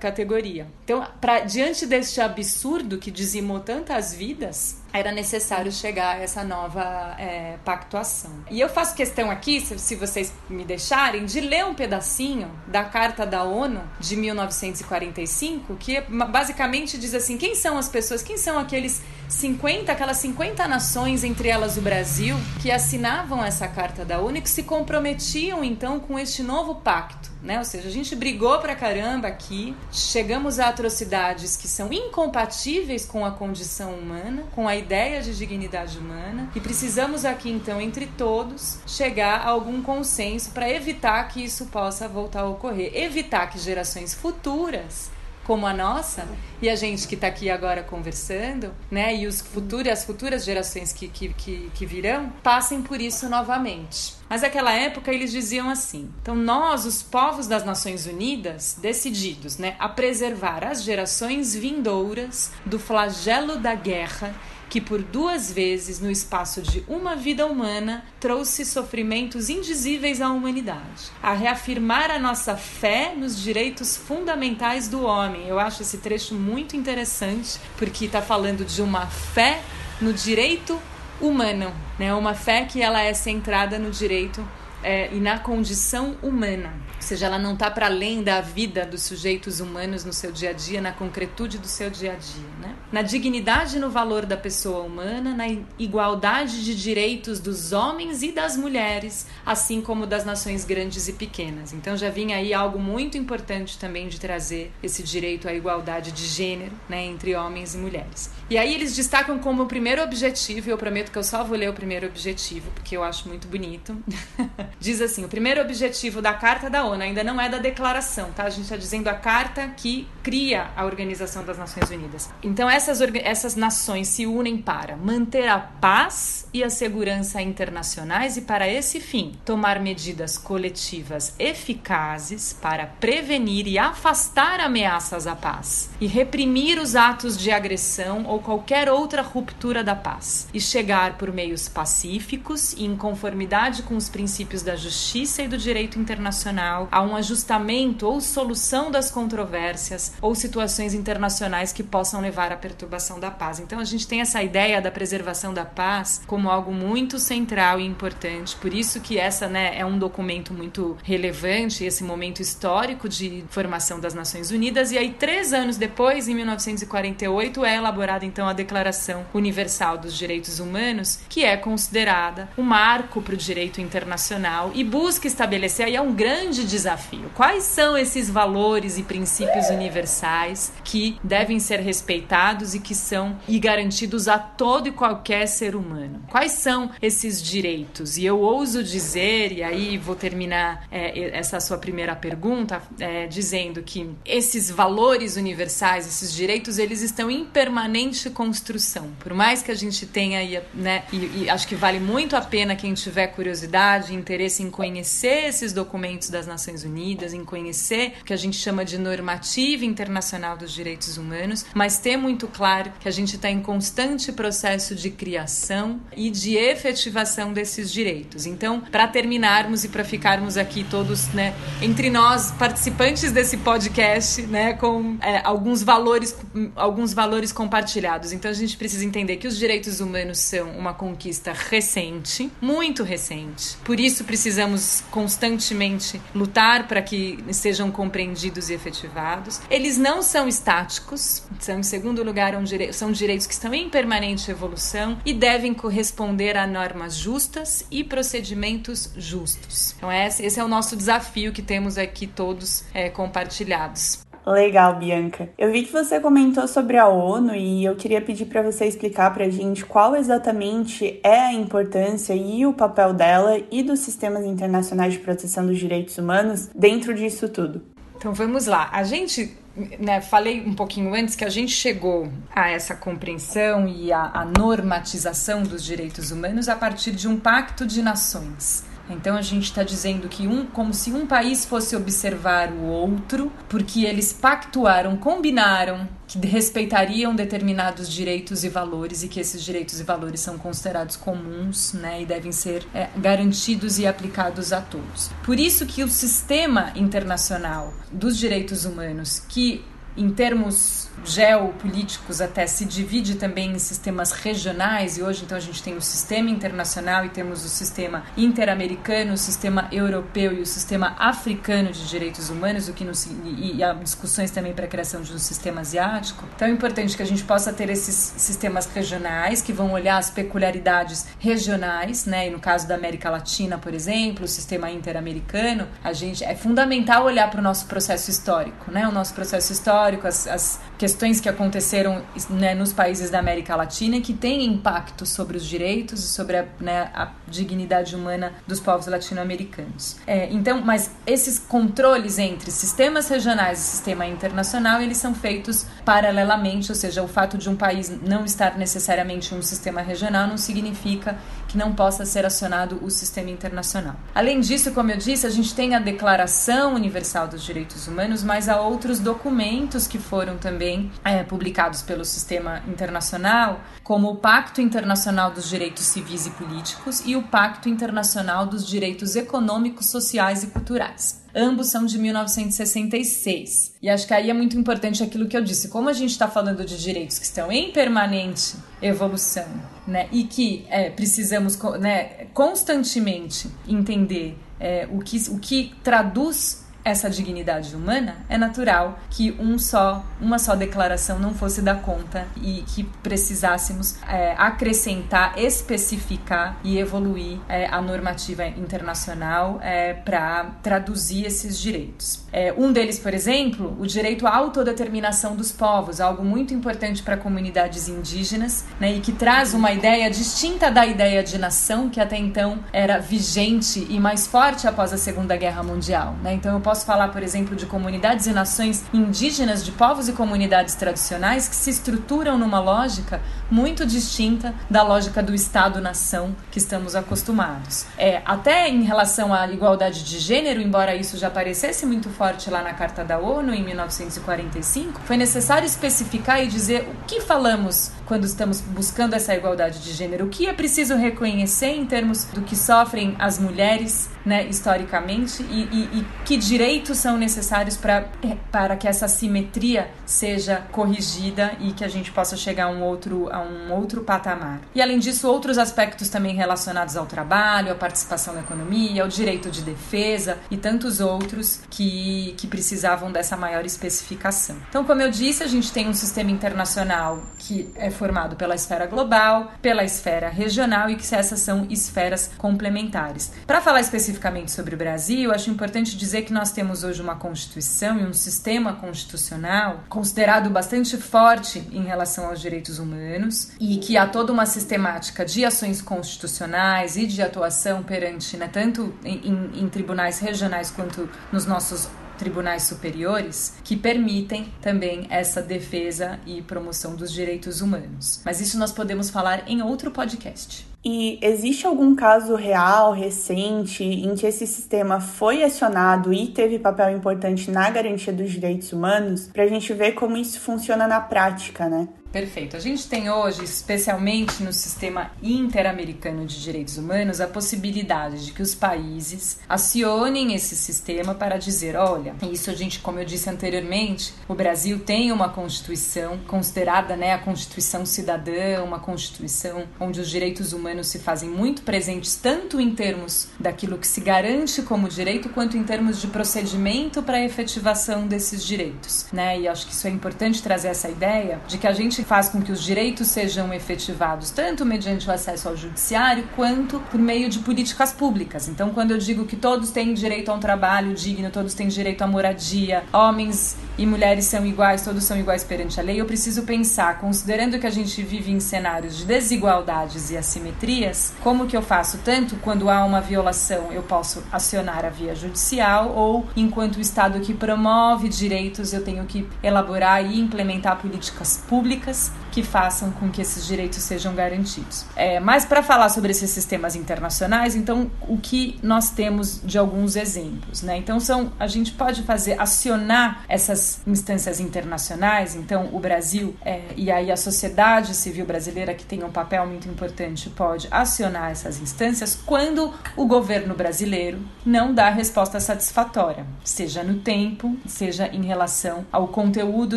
categoria. 0.00 0.66
Então, 0.84 1.06
pra, 1.20 1.40
diante 1.40 1.84
deste 1.84 2.18
absurdo 2.18 2.96
que 2.96 3.10
dizimou 3.10 3.60
tantas 3.60 4.14
vidas, 4.14 4.77
era 4.92 5.12
necessário 5.12 5.70
chegar 5.70 6.16
a 6.16 6.18
essa 6.20 6.42
nova 6.42 7.14
é, 7.18 7.56
pactuação. 7.64 8.30
E 8.50 8.60
eu 8.60 8.68
faço 8.68 8.94
questão 8.94 9.30
aqui, 9.30 9.60
se, 9.60 9.78
se, 9.78 9.94
vocês 9.94 10.32
me 10.48 10.64
deixarem, 10.64 11.24
de 11.24 11.40
ler 11.40 11.64
um 11.64 11.74
pedacinho 11.74 12.50
da 12.66 12.84
Carta 12.84 13.26
da 13.26 13.44
ONU 13.44 13.82
de 14.00 14.16
1945, 14.16 15.76
que 15.76 16.00
basicamente 16.00 16.98
diz 16.98 17.14
assim: 17.14 17.36
quem 17.36 17.54
são 17.54 17.76
as 17.76 17.88
pessoas, 17.88 18.22
quem 18.22 18.36
são 18.36 18.58
aqueles 18.58 19.02
50, 19.28 19.92
aquelas 19.92 20.16
50 20.18 20.66
nações, 20.66 21.22
entre 21.22 21.48
elas 21.48 21.76
o 21.76 21.82
Brasil, 21.82 22.36
que 22.60 22.70
assinavam 22.70 23.44
essa 23.44 23.68
Carta 23.68 24.04
da 24.04 24.20
ONU 24.20 24.38
e 24.38 24.40
que 24.40 24.50
se 24.50 24.62
comprometiam 24.62 25.62
então 25.62 26.00
com 26.00 26.18
este 26.18 26.42
novo 26.42 26.76
pacto. 26.76 27.30
Né? 27.42 27.58
Ou 27.58 27.64
seja, 27.64 27.88
a 27.88 27.90
gente 27.90 28.16
brigou 28.16 28.58
pra 28.58 28.74
caramba 28.74 29.28
aqui, 29.28 29.76
chegamos 29.92 30.58
a 30.58 30.68
atrocidades 30.68 31.56
que 31.56 31.68
são 31.68 31.92
incompatíveis 31.92 33.06
com 33.06 33.24
a 33.24 33.30
condição 33.30 33.92
humana, 33.94 34.44
com 34.54 34.66
a 34.66 34.74
ideia 34.74 35.22
de 35.22 35.36
dignidade 35.36 35.98
humana, 35.98 36.50
e 36.54 36.60
precisamos 36.60 37.24
aqui 37.24 37.50
então, 37.50 37.80
entre 37.80 38.06
todos, 38.06 38.78
chegar 38.86 39.42
a 39.42 39.48
algum 39.48 39.80
consenso 39.82 40.50
para 40.50 40.68
evitar 40.68 41.28
que 41.28 41.44
isso 41.44 41.66
possa 41.66 42.08
voltar 42.08 42.40
a 42.40 42.48
ocorrer, 42.48 42.90
evitar 42.94 43.48
que 43.48 43.58
gerações 43.58 44.14
futuras 44.14 45.10
como 45.48 45.66
a 45.66 45.72
nossa, 45.72 46.28
e 46.60 46.68
a 46.68 46.76
gente 46.76 47.08
que 47.08 47.14
está 47.14 47.26
aqui 47.26 47.48
agora 47.48 47.82
conversando, 47.82 48.70
né, 48.90 49.16
e 49.16 49.26
os 49.26 49.40
futuros, 49.40 49.90
as 49.90 50.04
futuras 50.04 50.44
gerações 50.44 50.92
que, 50.92 51.08
que, 51.08 51.30
que, 51.30 51.70
que 51.74 51.86
virão, 51.86 52.30
passem 52.42 52.82
por 52.82 53.00
isso 53.00 53.30
novamente. 53.30 54.14
Mas 54.28 54.42
naquela 54.42 54.74
época 54.74 55.10
eles 55.10 55.32
diziam 55.32 55.70
assim: 55.70 56.10
então 56.20 56.34
nós, 56.34 56.84
os 56.84 57.02
povos 57.02 57.46
das 57.46 57.64
Nações 57.64 58.04
Unidas, 58.04 58.76
decididos 58.78 59.56
né, 59.56 59.74
a 59.78 59.88
preservar 59.88 60.62
as 60.64 60.82
gerações 60.82 61.54
vindouras 61.54 62.52
do 62.66 62.78
flagelo 62.78 63.56
da 63.56 63.74
guerra 63.74 64.34
que 64.68 64.80
por 64.80 65.02
duas 65.02 65.50
vezes 65.50 66.00
no 66.00 66.10
espaço 66.10 66.60
de 66.60 66.84
uma 66.86 67.16
vida 67.16 67.46
humana 67.46 68.04
trouxe 68.20 68.64
sofrimentos 68.64 69.48
indizíveis 69.48 70.20
à 70.20 70.30
humanidade, 70.30 71.10
a 71.22 71.32
reafirmar 71.32 72.10
a 72.10 72.18
nossa 72.18 72.56
fé 72.56 73.14
nos 73.16 73.40
direitos 73.40 73.96
fundamentais 73.96 74.88
do 74.88 75.02
homem. 75.02 75.46
Eu 75.46 75.58
acho 75.58 75.82
esse 75.82 75.98
trecho 75.98 76.34
muito 76.34 76.76
interessante 76.76 77.58
porque 77.76 78.04
está 78.04 78.20
falando 78.20 78.64
de 78.64 78.82
uma 78.82 79.06
fé 79.06 79.60
no 80.00 80.12
direito 80.12 80.78
humano, 81.20 81.72
né? 81.98 82.14
Uma 82.14 82.34
fé 82.34 82.64
que 82.64 82.80
ela 82.80 83.02
é 83.02 83.12
centrada 83.12 83.78
no 83.78 83.90
direito 83.90 84.46
é, 84.88 85.10
e 85.12 85.20
na 85.20 85.38
condição 85.38 86.16
humana. 86.22 86.72
Ou 86.96 87.02
seja, 87.02 87.26
ela 87.26 87.38
não 87.38 87.52
está 87.52 87.70
para 87.70 87.86
além 87.86 88.22
da 88.22 88.40
vida 88.40 88.86
dos 88.86 89.02
sujeitos 89.02 89.60
humanos 89.60 90.02
no 90.02 90.14
seu 90.14 90.32
dia 90.32 90.48
a 90.48 90.52
dia, 90.54 90.80
na 90.80 90.92
concretude 90.92 91.58
do 91.58 91.68
seu 91.68 91.90
dia 91.90 92.12
a 92.12 92.16
dia. 92.16 92.48
Né? 92.58 92.74
Na 92.90 93.02
dignidade 93.02 93.76
e 93.76 93.78
no 93.78 93.90
valor 93.90 94.24
da 94.24 94.36
pessoa 94.36 94.80
humana, 94.80 95.34
na 95.34 95.46
igualdade 95.78 96.64
de 96.64 96.74
direitos 96.74 97.38
dos 97.38 97.72
homens 97.72 98.22
e 98.22 98.32
das 98.32 98.56
mulheres, 98.56 99.26
assim 99.44 99.82
como 99.82 100.06
das 100.06 100.24
nações 100.24 100.64
grandes 100.64 101.06
e 101.06 101.12
pequenas. 101.12 101.74
Então 101.74 101.94
já 101.94 102.08
vinha 102.08 102.38
aí 102.38 102.54
algo 102.54 102.78
muito 102.78 103.18
importante 103.18 103.78
também 103.78 104.08
de 104.08 104.18
trazer 104.18 104.72
esse 104.82 105.02
direito 105.02 105.46
à 105.48 105.52
igualdade 105.52 106.12
de 106.12 106.24
gênero 106.24 106.72
né, 106.88 107.04
entre 107.04 107.34
homens 107.34 107.74
e 107.74 107.78
mulheres. 107.78 108.30
E 108.48 108.56
aí 108.56 108.74
eles 108.74 108.96
destacam 108.96 109.38
como 109.38 109.64
o 109.64 109.66
primeiro 109.66 110.02
objetivo, 110.02 110.70
e 110.70 110.72
eu 110.72 110.78
prometo 110.78 111.12
que 111.12 111.18
eu 111.18 111.24
só 111.24 111.44
vou 111.44 111.58
ler 111.58 111.68
o 111.68 111.74
primeiro 111.74 112.06
objetivo, 112.06 112.70
porque 112.74 112.96
eu 112.96 113.04
acho 113.04 113.28
muito 113.28 113.46
bonito. 113.46 113.94
Diz 114.80 115.00
assim: 115.00 115.24
o 115.24 115.28
primeiro 115.28 115.60
objetivo 115.60 116.22
da 116.22 116.32
Carta 116.32 116.70
da 116.70 116.84
ONU 116.84 117.02
ainda 117.02 117.24
não 117.24 117.40
é 117.40 117.48
da 117.48 117.58
declaração, 117.58 118.30
tá? 118.32 118.44
A 118.44 118.50
gente 118.50 118.62
está 118.62 118.76
dizendo 118.76 119.08
a 119.08 119.14
carta 119.14 119.68
que 119.76 120.06
cria 120.22 120.68
a 120.76 120.84
Organização 120.84 121.44
das 121.44 121.58
Nações 121.58 121.90
Unidas. 121.90 122.30
Então, 122.42 122.68
essas, 122.68 123.00
essas 123.00 123.56
nações 123.56 124.08
se 124.08 124.26
unem 124.26 124.58
para 124.58 124.96
manter 124.96 125.48
a 125.48 125.58
paz 125.58 126.46
e 126.52 126.62
a 126.62 126.70
segurança 126.70 127.42
internacionais 127.42 128.36
e, 128.36 128.42
para 128.42 128.68
esse 128.68 129.00
fim, 129.00 129.32
tomar 129.44 129.80
medidas 129.80 130.38
coletivas 130.38 131.34
eficazes 131.38 132.52
para 132.52 132.86
prevenir 132.86 133.66
e 133.66 133.78
afastar 133.78 134.60
ameaças 134.60 135.26
à 135.26 135.34
paz 135.34 135.90
e 136.00 136.06
reprimir 136.06 136.78
os 136.78 136.94
atos 136.94 137.36
de 137.36 137.50
agressão 137.50 138.24
ou 138.26 138.40
qualquer 138.40 138.90
outra 138.90 139.22
ruptura 139.22 139.82
da 139.82 139.94
paz 139.94 140.48
e 140.52 140.60
chegar 140.60 141.16
por 141.18 141.32
meios 141.32 141.68
pacíficos 141.68 142.72
e 142.74 142.84
em 142.84 142.96
conformidade 142.96 143.82
com 143.82 143.96
os 143.96 144.08
princípios 144.08 144.57
princípios 144.58 144.62
da 144.62 144.76
justiça 144.76 145.42
e 145.42 145.48
do 145.48 145.56
direito 145.56 145.98
internacional, 145.98 146.88
a 146.90 147.02
um 147.02 147.16
ajustamento 147.16 148.06
ou 148.06 148.20
solução 148.20 148.90
das 148.90 149.10
controvérsias 149.10 150.12
ou 150.20 150.34
situações 150.34 150.94
internacionais 150.94 151.72
que 151.72 151.82
possam 151.82 152.20
levar 152.20 152.52
à 152.52 152.56
perturbação 152.56 153.20
da 153.20 153.30
paz. 153.30 153.60
Então 153.60 153.78
a 153.78 153.84
gente 153.84 154.06
tem 154.06 154.20
essa 154.20 154.42
ideia 154.42 154.80
da 154.80 154.90
preservação 154.90 155.52
da 155.52 155.64
paz 155.64 156.20
como 156.26 156.50
algo 156.50 156.72
muito 156.72 157.18
central 157.18 157.80
e 157.80 157.86
importante. 157.86 158.56
Por 158.56 158.72
isso 158.74 159.00
que 159.00 159.18
essa 159.18 159.48
né, 159.48 159.78
é 159.78 159.84
um 159.84 159.98
documento 159.98 160.52
muito 160.52 160.96
relevante, 161.02 161.84
esse 161.84 162.04
momento 162.04 162.40
histórico 162.40 163.08
de 163.08 163.44
formação 163.50 164.00
das 164.00 164.14
Nações 164.14 164.50
Unidas. 164.50 164.92
E 164.92 164.98
aí, 164.98 165.12
três 165.12 165.52
anos 165.52 165.76
depois, 165.76 166.28
em 166.28 166.34
1948, 166.34 167.64
é 167.64 167.76
elaborada 167.76 168.24
então 168.24 168.48
a 168.48 168.52
Declaração 168.52 169.24
Universal 169.32 169.98
dos 169.98 170.16
Direitos 170.16 170.58
Humanos, 170.58 171.20
que 171.28 171.44
é 171.44 171.56
considerada 171.56 172.48
um 172.56 172.62
marco 172.62 173.20
para 173.22 173.34
o 173.34 173.36
direito 173.36 173.80
internacional 173.80 174.47
e 174.74 174.82
busca 174.82 175.26
estabelecer 175.26 175.86
aí 175.86 175.96
é 175.96 176.00
um 176.00 176.14
grande 176.14 176.64
desafio. 176.64 177.30
Quais 177.34 177.64
são 177.64 177.96
esses 177.96 178.30
valores 178.30 178.96
e 178.98 179.02
princípios 179.02 179.68
universais 179.68 180.72
que 180.84 181.18
devem 181.22 181.58
ser 181.58 181.80
respeitados 181.80 182.74
e 182.74 182.80
que 182.80 182.94
são 182.94 183.38
e 183.46 183.58
garantidos 183.58 184.26
a 184.28 184.38
todo 184.38 184.88
e 184.88 184.92
qualquer 184.92 185.46
ser 185.46 185.76
humano? 185.76 186.22
Quais 186.30 186.52
são 186.52 186.90
esses 187.00 187.42
direitos? 187.42 188.16
E 188.16 188.24
eu 188.24 188.40
ouso 188.40 188.82
dizer, 188.82 189.52
e 189.52 189.62
aí 189.62 189.98
vou 189.98 190.16
terminar 190.16 190.86
é, 190.90 191.36
essa 191.36 191.60
sua 191.60 191.78
primeira 191.78 192.16
pergunta, 192.16 192.82
é, 192.98 193.26
dizendo 193.26 193.82
que 193.82 194.10
esses 194.24 194.70
valores 194.70 195.36
universais, 195.36 196.06
esses 196.06 196.32
direitos, 196.32 196.78
eles 196.78 197.02
estão 197.02 197.30
em 197.30 197.44
permanente 197.44 198.30
construção. 198.30 199.10
Por 199.18 199.34
mais 199.34 199.62
que 199.62 199.70
a 199.70 199.74
gente 199.74 200.06
tenha, 200.06 200.62
né, 200.74 201.04
e, 201.12 201.44
e 201.44 201.50
acho 201.50 201.66
que 201.68 201.74
vale 201.74 202.00
muito 202.00 202.34
a 202.34 202.40
pena 202.40 202.74
quem 202.74 202.94
tiver 202.94 203.28
curiosidade, 203.28 204.14
interesse 204.14 204.37
em 204.38 204.70
conhecer 204.70 205.48
esses 205.48 205.72
documentos 205.72 206.30
das 206.30 206.46
Nações 206.46 206.84
Unidas, 206.84 207.32
em 207.32 207.44
conhecer 207.44 208.14
o 208.20 208.24
que 208.24 208.32
a 208.32 208.36
gente 208.36 208.56
chama 208.56 208.84
de 208.84 208.98
normativa 208.98 209.84
internacional 209.84 210.56
dos 210.56 210.72
direitos 210.72 211.16
humanos, 211.16 211.64
mas 211.74 211.98
ter 211.98 212.16
muito 212.16 212.46
claro 212.46 212.92
que 213.00 213.08
a 213.08 213.10
gente 213.10 213.36
está 213.36 213.50
em 213.50 213.60
constante 213.60 214.32
processo 214.32 214.94
de 214.94 215.10
criação 215.10 216.00
e 216.16 216.30
de 216.30 216.56
efetivação 216.56 217.52
desses 217.52 217.92
direitos. 217.92 218.46
Então, 218.46 218.80
para 218.80 219.08
terminarmos 219.08 219.84
e 219.84 219.88
para 219.88 220.04
ficarmos 220.04 220.56
aqui 220.56 220.84
todos, 220.84 221.28
né, 221.28 221.54
entre 221.82 222.10
nós 222.10 222.52
participantes 222.52 223.32
desse 223.32 223.56
podcast, 223.58 224.42
né, 224.42 224.74
com 224.74 225.16
é, 225.20 225.40
alguns 225.44 225.82
valores, 225.82 226.36
alguns 226.76 227.12
valores 227.12 227.52
compartilhados. 227.52 228.32
Então, 228.32 228.50
a 228.50 228.54
gente 228.54 228.76
precisa 228.76 229.04
entender 229.04 229.36
que 229.36 229.46
os 229.46 229.56
direitos 229.56 230.00
humanos 230.00 230.38
são 230.38 230.70
uma 230.70 230.94
conquista 230.94 231.52
recente, 231.52 232.50
muito 232.60 233.02
recente. 233.02 233.76
Por 233.84 233.98
isso 233.98 234.24
precisamos 234.28 235.02
constantemente 235.10 236.20
lutar 236.34 236.86
para 236.86 237.00
que 237.00 237.42
sejam 237.50 237.90
compreendidos 237.90 238.68
e 238.68 238.74
efetivados. 238.74 239.58
Eles 239.70 239.96
não 239.96 240.22
são 240.22 240.46
estáticos, 240.46 241.42
são 241.58 241.80
em 241.80 241.82
segundo 241.82 242.22
lugar 242.22 242.54
um 242.54 242.64
são 242.92 243.10
direitos 243.10 243.46
que 243.46 243.54
estão 243.54 243.72
em 243.72 243.88
permanente 243.88 244.50
evolução 244.50 245.18
e 245.24 245.32
devem 245.32 245.72
corresponder 245.72 246.58
a 246.58 246.66
normas 246.66 247.14
justas 247.14 247.86
e 247.90 248.04
procedimentos 248.04 249.10
justos. 249.16 249.94
Então 249.96 250.12
esse, 250.12 250.44
esse 250.44 250.60
é 250.60 250.64
o 250.64 250.68
nosso 250.68 250.94
desafio 250.94 251.50
que 251.50 251.62
temos 251.62 251.96
aqui 251.96 252.26
todos 252.26 252.84
é, 252.92 253.08
compartilhados. 253.08 254.27
Legal, 254.52 254.96
Bianca. 254.96 255.48
Eu 255.58 255.70
vi 255.70 255.82
que 255.82 255.92
você 255.92 256.18
comentou 256.20 256.66
sobre 256.66 256.96
a 256.96 257.06
ONU 257.08 257.54
e 257.54 257.84
eu 257.84 257.94
queria 257.96 258.20
pedir 258.20 258.46
para 258.46 258.62
você 258.62 258.86
explicar 258.86 259.32
para 259.32 259.44
a 259.44 259.50
gente 259.50 259.84
qual 259.84 260.16
exatamente 260.16 261.20
é 261.22 261.46
a 261.46 261.52
importância 261.52 262.34
e 262.34 262.64
o 262.64 262.72
papel 262.72 263.12
dela 263.12 263.60
e 263.70 263.82
dos 263.82 264.00
sistemas 264.00 264.44
internacionais 264.44 265.12
de 265.12 265.18
proteção 265.18 265.66
dos 265.66 265.78
direitos 265.78 266.16
humanos 266.18 266.68
dentro 266.74 267.14
disso 267.14 267.48
tudo. 267.48 267.82
Então 268.16 268.32
vamos 268.32 268.66
lá. 268.66 268.88
A 268.92 269.04
gente 269.04 269.56
né, 269.98 270.20
falei 270.20 270.60
um 270.60 270.74
pouquinho 270.74 271.14
antes 271.14 271.36
que 271.36 271.44
a 271.44 271.50
gente 271.50 271.72
chegou 271.72 272.28
a 272.54 272.68
essa 272.68 272.94
compreensão 272.94 273.86
e 273.86 274.12
a, 274.12 274.30
a 274.34 274.44
normatização 274.44 275.62
dos 275.62 275.84
direitos 275.84 276.32
humanos 276.32 276.68
a 276.68 276.74
partir 276.74 277.12
de 277.12 277.28
um 277.28 277.38
pacto 277.38 277.86
de 277.86 278.02
nações. 278.02 278.87
Então 279.10 279.36
a 279.36 279.42
gente 279.42 279.64
está 279.64 279.82
dizendo 279.82 280.28
que 280.28 280.46
um, 280.46 280.66
como 280.66 280.92
se 280.92 281.12
um 281.12 281.26
país 281.26 281.64
fosse 281.64 281.96
observar 281.96 282.70
o 282.72 282.84
outro, 282.84 283.52
porque 283.68 284.04
eles 284.04 284.32
pactuaram, 284.32 285.16
combinaram 285.16 286.08
que 286.26 286.38
respeitariam 286.46 287.34
determinados 287.34 288.08
direitos 288.08 288.62
e 288.62 288.68
valores 288.68 289.22
e 289.22 289.28
que 289.28 289.40
esses 289.40 289.64
direitos 289.64 289.98
e 289.98 290.04
valores 290.04 290.40
são 290.40 290.58
considerados 290.58 291.16
comuns, 291.16 291.94
né, 291.94 292.22
e 292.22 292.26
devem 292.26 292.52
ser 292.52 292.86
é, 292.94 293.08
garantidos 293.16 293.98
e 293.98 294.06
aplicados 294.06 294.72
a 294.72 294.80
todos. 294.80 295.30
Por 295.42 295.58
isso 295.58 295.86
que 295.86 296.04
o 296.04 296.08
sistema 296.08 296.92
internacional 296.94 297.94
dos 298.12 298.36
direitos 298.36 298.84
humanos, 298.84 299.42
que 299.48 299.82
em 300.18 300.30
termos 300.30 301.08
geopolíticos 301.24 302.40
até 302.40 302.66
se 302.66 302.84
divide 302.84 303.34
também 303.34 303.72
em 303.72 303.78
sistemas 303.78 304.32
regionais 304.32 305.18
e 305.18 305.22
hoje 305.22 305.44
então 305.44 305.58
a 305.58 305.60
gente 305.60 305.82
tem 305.82 305.96
o 305.96 306.00
sistema 306.00 306.50
internacional 306.50 307.24
e 307.24 307.28
temos 307.28 307.64
o 307.64 307.68
sistema 307.68 308.24
interamericano, 308.36 309.32
o 309.32 309.36
sistema 309.36 309.88
europeu 309.92 310.52
e 310.52 310.60
o 310.60 310.66
sistema 310.66 311.16
africano 311.18 311.90
de 311.90 312.08
direitos 312.08 312.50
humanos, 312.50 312.88
o 312.88 312.92
que 312.92 313.04
nos, 313.04 313.26
e, 313.26 313.76
e 313.76 313.82
há 313.82 313.92
discussões 313.92 314.50
também 314.50 314.72
para 314.72 314.84
a 314.84 314.88
criação 314.88 315.20
de 315.22 315.32
um 315.32 315.38
sistema 315.38 315.80
asiático. 315.80 316.44
Então 316.54 316.68
é 316.68 316.70
importante 316.70 317.16
que 317.16 317.22
a 317.22 317.26
gente 317.26 317.44
possa 317.44 317.72
ter 317.72 317.90
esses 317.90 318.14
sistemas 318.36 318.86
regionais 318.86 319.60
que 319.60 319.72
vão 319.72 319.92
olhar 319.92 320.18
as 320.18 320.30
peculiaridades 320.30 321.26
regionais, 321.38 322.24
né? 322.24 322.48
E 322.48 322.50
no 322.50 322.58
caso 322.58 322.86
da 322.86 322.94
América 322.94 323.30
Latina, 323.30 323.78
por 323.78 323.94
exemplo, 323.94 324.44
o 324.44 324.48
sistema 324.48 324.90
interamericano, 324.90 325.86
a 326.02 326.12
gente 326.12 326.44
é 326.44 326.54
fundamental 326.54 327.24
olhar 327.24 327.50
para 327.50 327.60
o 327.60 327.62
nosso 327.62 327.86
processo 327.86 328.30
histórico, 328.30 328.90
né? 328.90 329.06
O 329.06 329.12
nosso 329.12 329.34
processo 329.34 329.72
histórico, 329.72 330.07
as, 330.26 330.46
as 330.46 330.80
questões 330.96 331.40
que 331.40 331.48
aconteceram 331.48 332.22
né, 332.50 332.74
nos 332.74 332.92
países 332.92 333.30
da 333.30 333.38
América 333.38 333.76
Latina 333.76 334.16
e 334.16 334.20
que 334.20 334.34
têm 334.34 334.64
impacto 334.64 335.24
sobre 335.24 335.56
os 335.56 335.64
direitos 335.64 336.24
e 336.24 336.28
sobre 336.28 336.56
a, 336.56 336.66
né, 336.80 337.10
a 337.14 337.30
dignidade 337.46 338.16
humana 338.16 338.52
dos 338.66 338.80
povos 338.80 339.06
latino-americanos. 339.06 340.16
É, 340.26 340.48
então, 340.50 340.80
mas 340.80 341.10
esses 341.26 341.58
controles 341.58 342.38
entre 342.38 342.70
sistemas 342.70 343.28
regionais 343.28 343.78
e 343.78 343.82
sistema 343.82 344.26
internacional, 344.26 345.00
eles 345.00 345.18
são 345.18 345.34
feitos 345.34 345.86
paralelamente, 346.04 346.90
ou 346.90 346.96
seja, 346.96 347.22
o 347.22 347.28
fato 347.28 347.56
de 347.58 347.68
um 347.68 347.76
país 347.76 348.10
não 348.22 348.44
estar 348.44 348.76
necessariamente 348.76 349.54
em 349.54 349.58
um 349.58 349.62
sistema 349.62 350.00
regional 350.00 350.46
não 350.46 350.56
significa 350.56 351.38
que 351.68 351.78
não 351.78 351.92
possa 351.92 352.24
ser 352.24 352.44
acionado 352.44 352.98
o 353.02 353.10
sistema 353.10 353.50
internacional. 353.50 354.16
Além 354.34 354.60
disso, 354.60 354.90
como 354.92 355.10
eu 355.10 355.18
disse, 355.18 355.46
a 355.46 355.50
gente 355.50 355.74
tem 355.74 355.94
a 355.94 356.00
Declaração 356.00 356.94
Universal 356.94 357.46
dos 357.46 357.62
Direitos 357.62 358.08
Humanos, 358.08 358.42
mas 358.42 358.68
há 358.68 358.80
outros 358.80 359.20
documentos 359.20 360.06
que 360.06 360.18
foram 360.18 360.56
também 360.56 361.12
é, 361.24 361.44
publicados 361.44 362.02
pelo 362.02 362.24
sistema 362.24 362.82
internacional, 362.88 363.80
como 364.02 364.30
o 364.30 364.36
Pacto 364.36 364.80
Internacional 364.80 365.50
dos 365.50 365.68
Direitos 365.68 366.04
Civis 366.04 366.46
e 366.46 366.50
Políticos 366.50 367.22
e 367.26 367.36
o 367.36 367.42
Pacto 367.42 367.88
Internacional 367.88 368.66
dos 368.66 368.86
Direitos 368.86 369.36
Econômicos, 369.36 370.06
Sociais 370.06 370.64
e 370.64 370.68
Culturais. 370.68 371.46
Ambos 371.54 371.88
são 371.88 372.06
de 372.06 372.18
1966. 372.18 373.96
E 374.00 374.08
acho 374.08 374.26
que 374.26 374.34
aí 374.34 374.48
é 374.48 374.54
muito 374.54 374.78
importante 374.78 375.22
aquilo 375.22 375.48
que 375.48 375.56
eu 375.56 375.62
disse. 375.62 375.88
Como 375.88 376.08
a 376.08 376.12
gente 376.12 376.30
está 376.30 376.46
falando 376.46 376.84
de 376.84 376.96
direitos 376.96 377.38
que 377.38 377.44
estão 377.44 377.72
em 377.72 377.90
permanente 377.90 378.76
evolução, 379.02 379.66
né? 380.08 380.28
E 380.32 380.44
que 380.44 380.86
é, 380.88 381.10
precisamos 381.10 381.78
né, 382.00 382.46
constantemente 382.54 383.68
entender 383.86 384.56
é, 384.80 385.06
o, 385.12 385.18
que, 385.18 385.36
o 385.50 385.58
que 385.58 385.92
traduz 386.02 386.87
essa 387.08 387.28
dignidade 387.30 387.94
humana, 387.94 388.36
é 388.48 388.58
natural 388.58 389.18
que 389.30 389.56
um 389.58 389.78
só, 389.78 390.24
uma 390.40 390.58
só 390.58 390.74
declaração 390.74 391.38
não 391.38 391.54
fosse 391.54 391.82
dar 391.82 392.02
conta 392.02 392.46
e 392.56 392.82
que 392.86 393.04
precisássemos 393.22 394.16
é, 394.28 394.54
acrescentar, 394.56 395.58
especificar 395.58 396.78
e 396.84 396.98
evoluir 396.98 397.58
é, 397.68 397.86
a 397.86 398.00
normativa 398.00 398.66
internacional 398.66 399.78
é, 399.82 400.14
para 400.14 400.64
traduzir 400.82 401.46
esses 401.46 401.78
direitos. 401.78 402.44
É, 402.52 402.72
um 402.76 402.92
deles, 402.92 403.18
por 403.18 403.34
exemplo, 403.34 403.96
o 403.98 404.06
direito 404.06 404.46
à 404.46 404.54
autodeterminação 404.54 405.54
dos 405.54 405.70
povos, 405.70 406.20
algo 406.20 406.44
muito 406.44 406.72
importante 406.72 407.22
para 407.22 407.36
comunidades 407.36 408.08
indígenas 408.08 408.84
né, 408.98 409.14
e 409.14 409.20
que 409.20 409.32
traz 409.32 409.74
uma 409.74 409.92
ideia 409.92 410.30
distinta 410.30 410.90
da 410.90 411.06
ideia 411.06 411.42
de 411.42 411.58
nação 411.58 412.08
que 412.08 412.20
até 412.20 412.36
então 412.36 412.78
era 412.92 413.18
vigente 413.18 414.06
e 414.08 414.18
mais 414.18 414.46
forte 414.46 414.86
após 414.86 415.12
a 415.12 415.18
Segunda 415.18 415.56
Guerra 415.56 415.82
Mundial. 415.82 416.36
Né? 416.42 416.54
Então 416.54 416.74
eu 416.74 416.80
posso 416.80 416.97
falar, 417.04 417.28
por 417.28 417.42
exemplo, 417.42 417.76
de 417.76 417.86
comunidades 417.86 418.46
e 418.46 418.52
nações 418.52 419.04
indígenas, 419.12 419.84
de 419.84 419.92
povos 419.92 420.28
e 420.28 420.32
comunidades 420.32 420.94
tradicionais 420.94 421.68
que 421.68 421.76
se 421.76 421.90
estruturam 421.90 422.58
numa 422.58 422.80
lógica 422.80 423.40
muito 423.70 424.06
distinta 424.06 424.74
da 424.88 425.02
lógica 425.02 425.42
do 425.42 425.54
Estado-nação 425.54 426.54
que 426.70 426.78
estamos 426.78 427.14
acostumados. 427.14 428.06
É, 428.16 428.42
até 428.44 428.88
em 428.88 429.02
relação 429.02 429.52
à 429.52 429.66
igualdade 429.70 430.22
de 430.24 430.38
gênero, 430.38 430.80
embora 430.80 431.14
isso 431.14 431.36
já 431.36 431.50
parecesse 431.50 432.06
muito 432.06 432.30
forte 432.30 432.70
lá 432.70 432.82
na 432.82 432.94
Carta 432.94 433.24
da 433.24 433.38
ONU 433.38 433.74
em 433.74 433.82
1945, 433.84 435.20
foi 435.24 435.36
necessário 435.36 435.86
especificar 435.86 436.62
e 436.62 436.66
dizer 436.66 437.08
o 437.08 437.26
que 437.26 437.40
falamos 437.40 438.10
quando 438.28 438.44
estamos 438.44 438.82
buscando 438.82 439.32
essa 439.32 439.54
igualdade 439.54 440.00
de 440.00 440.12
gênero? 440.12 440.44
O 440.44 440.48
que 440.50 440.66
é 440.66 440.72
preciso 440.74 441.16
reconhecer 441.16 441.88
em 441.88 442.04
termos 442.04 442.44
do 442.44 442.60
que 442.60 442.76
sofrem 442.76 443.34
as 443.38 443.58
mulheres, 443.58 444.28
né, 444.44 444.66
historicamente, 444.66 445.62
e, 445.62 445.88
e, 445.90 446.18
e 446.18 446.26
que 446.44 446.58
direitos 446.58 447.16
são 447.16 447.38
necessários 447.38 447.96
pra, 447.96 448.28
para 448.70 448.96
que 448.96 449.08
essa 449.08 449.26
simetria 449.26 450.10
seja 450.26 450.82
corrigida 450.92 451.72
e 451.80 451.92
que 451.92 452.04
a 452.04 452.08
gente 452.08 452.30
possa 452.30 452.54
chegar 452.54 452.84
a 452.84 452.90
um 452.90 453.02
outro, 453.02 453.48
a 453.50 453.60
um 453.62 453.92
outro 453.92 454.22
patamar. 454.22 454.82
E 454.94 455.00
além 455.00 455.18
disso, 455.18 455.48
outros 455.48 455.78
aspectos 455.78 456.28
também 456.28 456.54
relacionados 456.54 457.16
ao 457.16 457.24
trabalho, 457.24 457.92
à 457.92 457.94
participação 457.94 458.52
na 458.52 458.60
economia, 458.60 459.22
ao 459.22 459.28
direito 459.28 459.70
de 459.70 459.80
defesa 459.80 460.58
e 460.70 460.76
tantos 460.76 461.18
outros 461.18 461.80
que, 461.88 462.54
que 462.58 462.66
precisavam 462.66 463.32
dessa 463.32 463.56
maior 463.56 463.86
especificação. 463.86 464.76
Então, 464.90 465.02
como 465.02 465.22
eu 465.22 465.30
disse, 465.30 465.64
a 465.64 465.66
gente 465.66 465.90
tem 465.90 466.06
um 466.06 466.14
sistema 466.14 466.50
internacional 466.50 467.42
que 467.58 467.88
é 467.94 468.10
formado 468.18 468.56
pela 468.56 468.74
esfera 468.74 469.06
global, 469.06 469.72
pela 469.80 470.04
esfera 470.04 470.48
regional 470.48 471.08
e 471.08 471.16
que 471.16 471.34
essas 471.34 471.60
são 471.60 471.86
esferas 471.88 472.50
complementares. 472.58 473.52
Para 473.66 473.80
falar 473.80 474.00
especificamente 474.00 474.72
sobre 474.72 474.94
o 474.94 474.98
Brasil, 474.98 475.52
acho 475.52 475.70
importante 475.70 476.16
dizer 476.16 476.42
que 476.42 476.52
nós 476.52 476.72
temos 476.72 477.04
hoje 477.04 477.22
uma 477.22 477.36
Constituição 477.36 478.18
e 478.18 478.24
um 478.24 478.32
sistema 478.32 478.94
constitucional 478.94 480.02
considerado 480.08 480.68
bastante 480.68 481.16
forte 481.16 481.78
em 481.92 482.02
relação 482.02 482.46
aos 482.48 482.60
direitos 482.60 482.98
humanos 482.98 483.70
e 483.78 483.98
que 483.98 484.16
há 484.16 484.26
toda 484.26 484.52
uma 484.52 484.66
sistemática 484.66 485.44
de 485.44 485.64
ações 485.64 486.02
constitucionais 486.02 487.16
e 487.16 487.26
de 487.26 487.40
atuação 487.40 488.02
perante, 488.02 488.56
né, 488.56 488.68
tanto 488.70 489.14
em, 489.24 489.70
em, 489.74 489.88
tribunais 489.88 490.40
regionais 490.40 490.90
quanto 490.90 491.28
nos 491.52 491.64
nossos 491.66 492.08
tribunais 492.38 492.84
superiores 492.84 493.74
que 493.84 493.96
permitem 493.96 494.72
também 494.80 495.26
essa 495.28 495.60
defesa 495.60 496.38
e 496.46 496.62
promoção 496.62 497.14
dos 497.14 497.32
direitos 497.32 497.82
humanos. 497.82 498.40
Mas 498.44 498.60
isso 498.60 498.78
nós 498.78 498.92
podemos 498.92 499.28
falar 499.28 499.68
em 499.68 499.82
outro 499.82 500.10
podcast. 500.10 500.88
E 501.04 501.38
existe 501.40 501.86
algum 501.86 502.14
caso 502.14 502.54
real, 502.56 503.12
recente, 503.12 504.02
em 504.02 504.34
que 504.34 504.46
esse 504.46 504.66
sistema 504.66 505.20
foi 505.20 505.62
acionado 505.62 506.32
e 506.32 506.48
teve 506.48 506.78
papel 506.78 507.16
importante 507.16 507.70
na 507.70 507.88
garantia 507.88 508.32
dos 508.32 508.50
direitos 508.50 508.92
humanos, 508.92 509.48
para 509.52 509.62
a 509.62 509.68
gente 509.68 509.92
ver 509.94 510.12
como 510.12 510.36
isso 510.36 510.60
funciona 510.60 511.06
na 511.06 511.20
prática, 511.20 511.88
né? 511.88 512.08
Perfeito. 512.32 512.76
A 512.76 512.80
gente 512.80 513.08
tem 513.08 513.30
hoje, 513.30 513.64
especialmente 513.64 514.62
no 514.62 514.72
sistema 514.72 515.30
interamericano 515.42 516.44
de 516.44 516.62
direitos 516.62 516.98
humanos, 516.98 517.40
a 517.40 517.46
possibilidade 517.46 518.44
de 518.44 518.52
que 518.52 518.60
os 518.60 518.74
países 518.74 519.58
acionem 519.68 520.54
esse 520.54 520.76
sistema 520.76 521.34
para 521.34 521.56
dizer: 521.56 521.96
olha, 521.96 522.34
isso 522.52 522.70
a 522.70 522.74
gente, 522.74 522.98
como 522.98 523.18
eu 523.18 523.24
disse 523.24 523.48
anteriormente, 523.48 524.34
o 524.46 524.54
Brasil 524.54 524.98
tem 525.00 525.32
uma 525.32 525.48
constituição 525.48 526.38
considerada 526.46 527.16
né, 527.16 527.32
a 527.32 527.38
Constituição 527.38 528.04
Cidadã, 528.04 528.82
uma 528.84 528.98
constituição 528.98 529.84
onde 529.98 530.20
os 530.20 530.28
direitos 530.28 530.72
humanos 530.72 531.08
se 531.08 531.18
fazem 531.18 531.48
muito 531.48 531.82
presentes, 531.82 532.36
tanto 532.36 532.80
em 532.80 532.94
termos 532.94 533.48
daquilo 533.58 533.96
que 533.96 534.06
se 534.06 534.20
garante 534.20 534.82
como 534.82 535.08
direito, 535.08 535.48
quanto 535.48 535.76
em 535.76 535.84
termos 535.84 536.20
de 536.20 536.26
procedimento 536.26 537.22
para 537.22 537.38
a 537.38 537.44
efetivação 537.44 538.26
desses 538.26 538.64
direitos. 538.64 539.26
Né? 539.32 539.60
E 539.60 539.68
acho 539.68 539.86
que 539.86 539.92
isso 539.92 540.06
é 540.06 540.10
importante 540.10 540.62
trazer 540.62 540.88
essa 540.88 541.08
ideia 541.08 541.60
de 541.66 541.78
que 541.78 541.86
a 541.86 541.92
gente 541.92 542.17
faz 542.22 542.48
com 542.48 542.60
que 542.60 542.72
os 542.72 542.82
direitos 542.82 543.28
sejam 543.28 543.72
efetivados 543.72 544.50
tanto 544.50 544.84
mediante 544.84 545.28
o 545.28 545.32
acesso 545.32 545.68
ao 545.68 545.76
judiciário 545.76 546.44
quanto 546.54 547.00
por 547.10 547.18
meio 547.18 547.48
de 547.48 547.58
políticas 547.60 548.12
públicas. 548.12 548.68
Então, 548.68 548.90
quando 548.90 549.12
eu 549.12 549.18
digo 549.18 549.44
que 549.44 549.56
todos 549.56 549.90
têm 549.90 550.14
direito 550.14 550.50
a 550.50 550.54
um 550.54 550.60
trabalho 550.60 551.14
digno, 551.14 551.50
todos 551.50 551.74
têm 551.74 551.88
direito 551.88 552.22
à 552.22 552.26
moradia, 552.26 553.04
homens 553.12 553.76
e 553.98 554.06
mulheres 554.06 554.44
são 554.44 554.64
iguais, 554.64 555.02
todos 555.02 555.24
são 555.24 555.36
iguais 555.36 555.64
perante 555.64 555.98
a 555.98 556.02
lei, 556.02 556.20
eu 556.20 556.24
preciso 556.24 556.62
pensar, 556.62 557.18
considerando 557.18 557.78
que 557.78 557.86
a 557.86 557.90
gente 557.90 558.22
vive 558.22 558.52
em 558.52 558.60
cenários 558.60 559.18
de 559.18 559.24
desigualdades 559.26 560.30
e 560.30 560.36
assimetrias, 560.36 561.34
como 561.42 561.66
que 561.66 561.76
eu 561.76 561.82
faço 561.82 562.18
tanto 562.24 562.56
quando 562.56 562.88
há 562.88 563.04
uma 563.04 563.20
violação, 563.20 563.92
eu 563.92 564.02
posso 564.02 564.42
acionar 564.52 565.04
a 565.04 565.10
via 565.10 565.34
judicial 565.34 566.12
ou 566.14 566.46
enquanto 566.56 566.96
o 566.96 567.00
Estado 567.00 567.40
que 567.40 567.52
promove 567.52 568.28
direitos, 568.28 568.92
eu 568.92 569.02
tenho 569.02 569.24
que 569.24 569.46
elaborar 569.62 570.24
e 570.24 570.38
implementar 570.38 570.96
políticas 570.98 571.64
públicas 571.68 572.30
que 572.58 572.62
façam 572.64 573.12
com 573.12 573.30
que 573.30 573.40
esses 573.40 573.64
direitos 573.64 573.98
sejam 573.98 574.34
garantidos. 574.34 575.06
É, 575.14 575.38
mas 575.38 575.64
para 575.64 575.80
falar 575.80 576.08
sobre 576.08 576.32
esses 576.32 576.50
sistemas 576.50 576.96
internacionais, 576.96 577.76
então 577.76 578.10
o 578.26 578.36
que 578.36 578.76
nós 578.82 579.10
temos 579.10 579.60
de 579.62 579.78
alguns 579.78 580.16
exemplos, 580.16 580.82
né? 580.82 580.96
Então 580.96 581.20
são 581.20 581.52
a 581.56 581.68
gente 581.68 581.92
pode 581.92 582.24
fazer 582.24 582.60
acionar 582.60 583.44
essas 583.48 584.00
instâncias 584.04 584.58
internacionais. 584.58 585.54
Então 585.54 585.90
o 585.92 586.00
Brasil 586.00 586.56
é, 586.64 586.82
e 586.96 587.12
aí 587.12 587.30
a 587.30 587.36
sociedade 587.36 588.12
civil 588.12 588.44
brasileira 588.44 588.92
que 588.92 589.04
tem 589.04 589.22
um 589.22 589.30
papel 589.30 589.64
muito 589.64 589.88
importante 589.88 590.50
pode 590.50 590.88
acionar 590.90 591.52
essas 591.52 591.80
instâncias 591.80 592.36
quando 592.44 592.92
o 593.16 593.24
governo 593.24 593.72
brasileiro 593.72 594.40
não 594.66 594.92
dá 594.92 595.10
resposta 595.10 595.60
satisfatória, 595.60 596.44
seja 596.64 597.04
no 597.04 597.20
tempo, 597.20 597.76
seja 597.86 598.26
em 598.26 598.42
relação 598.42 599.06
ao 599.12 599.28
conteúdo 599.28 599.96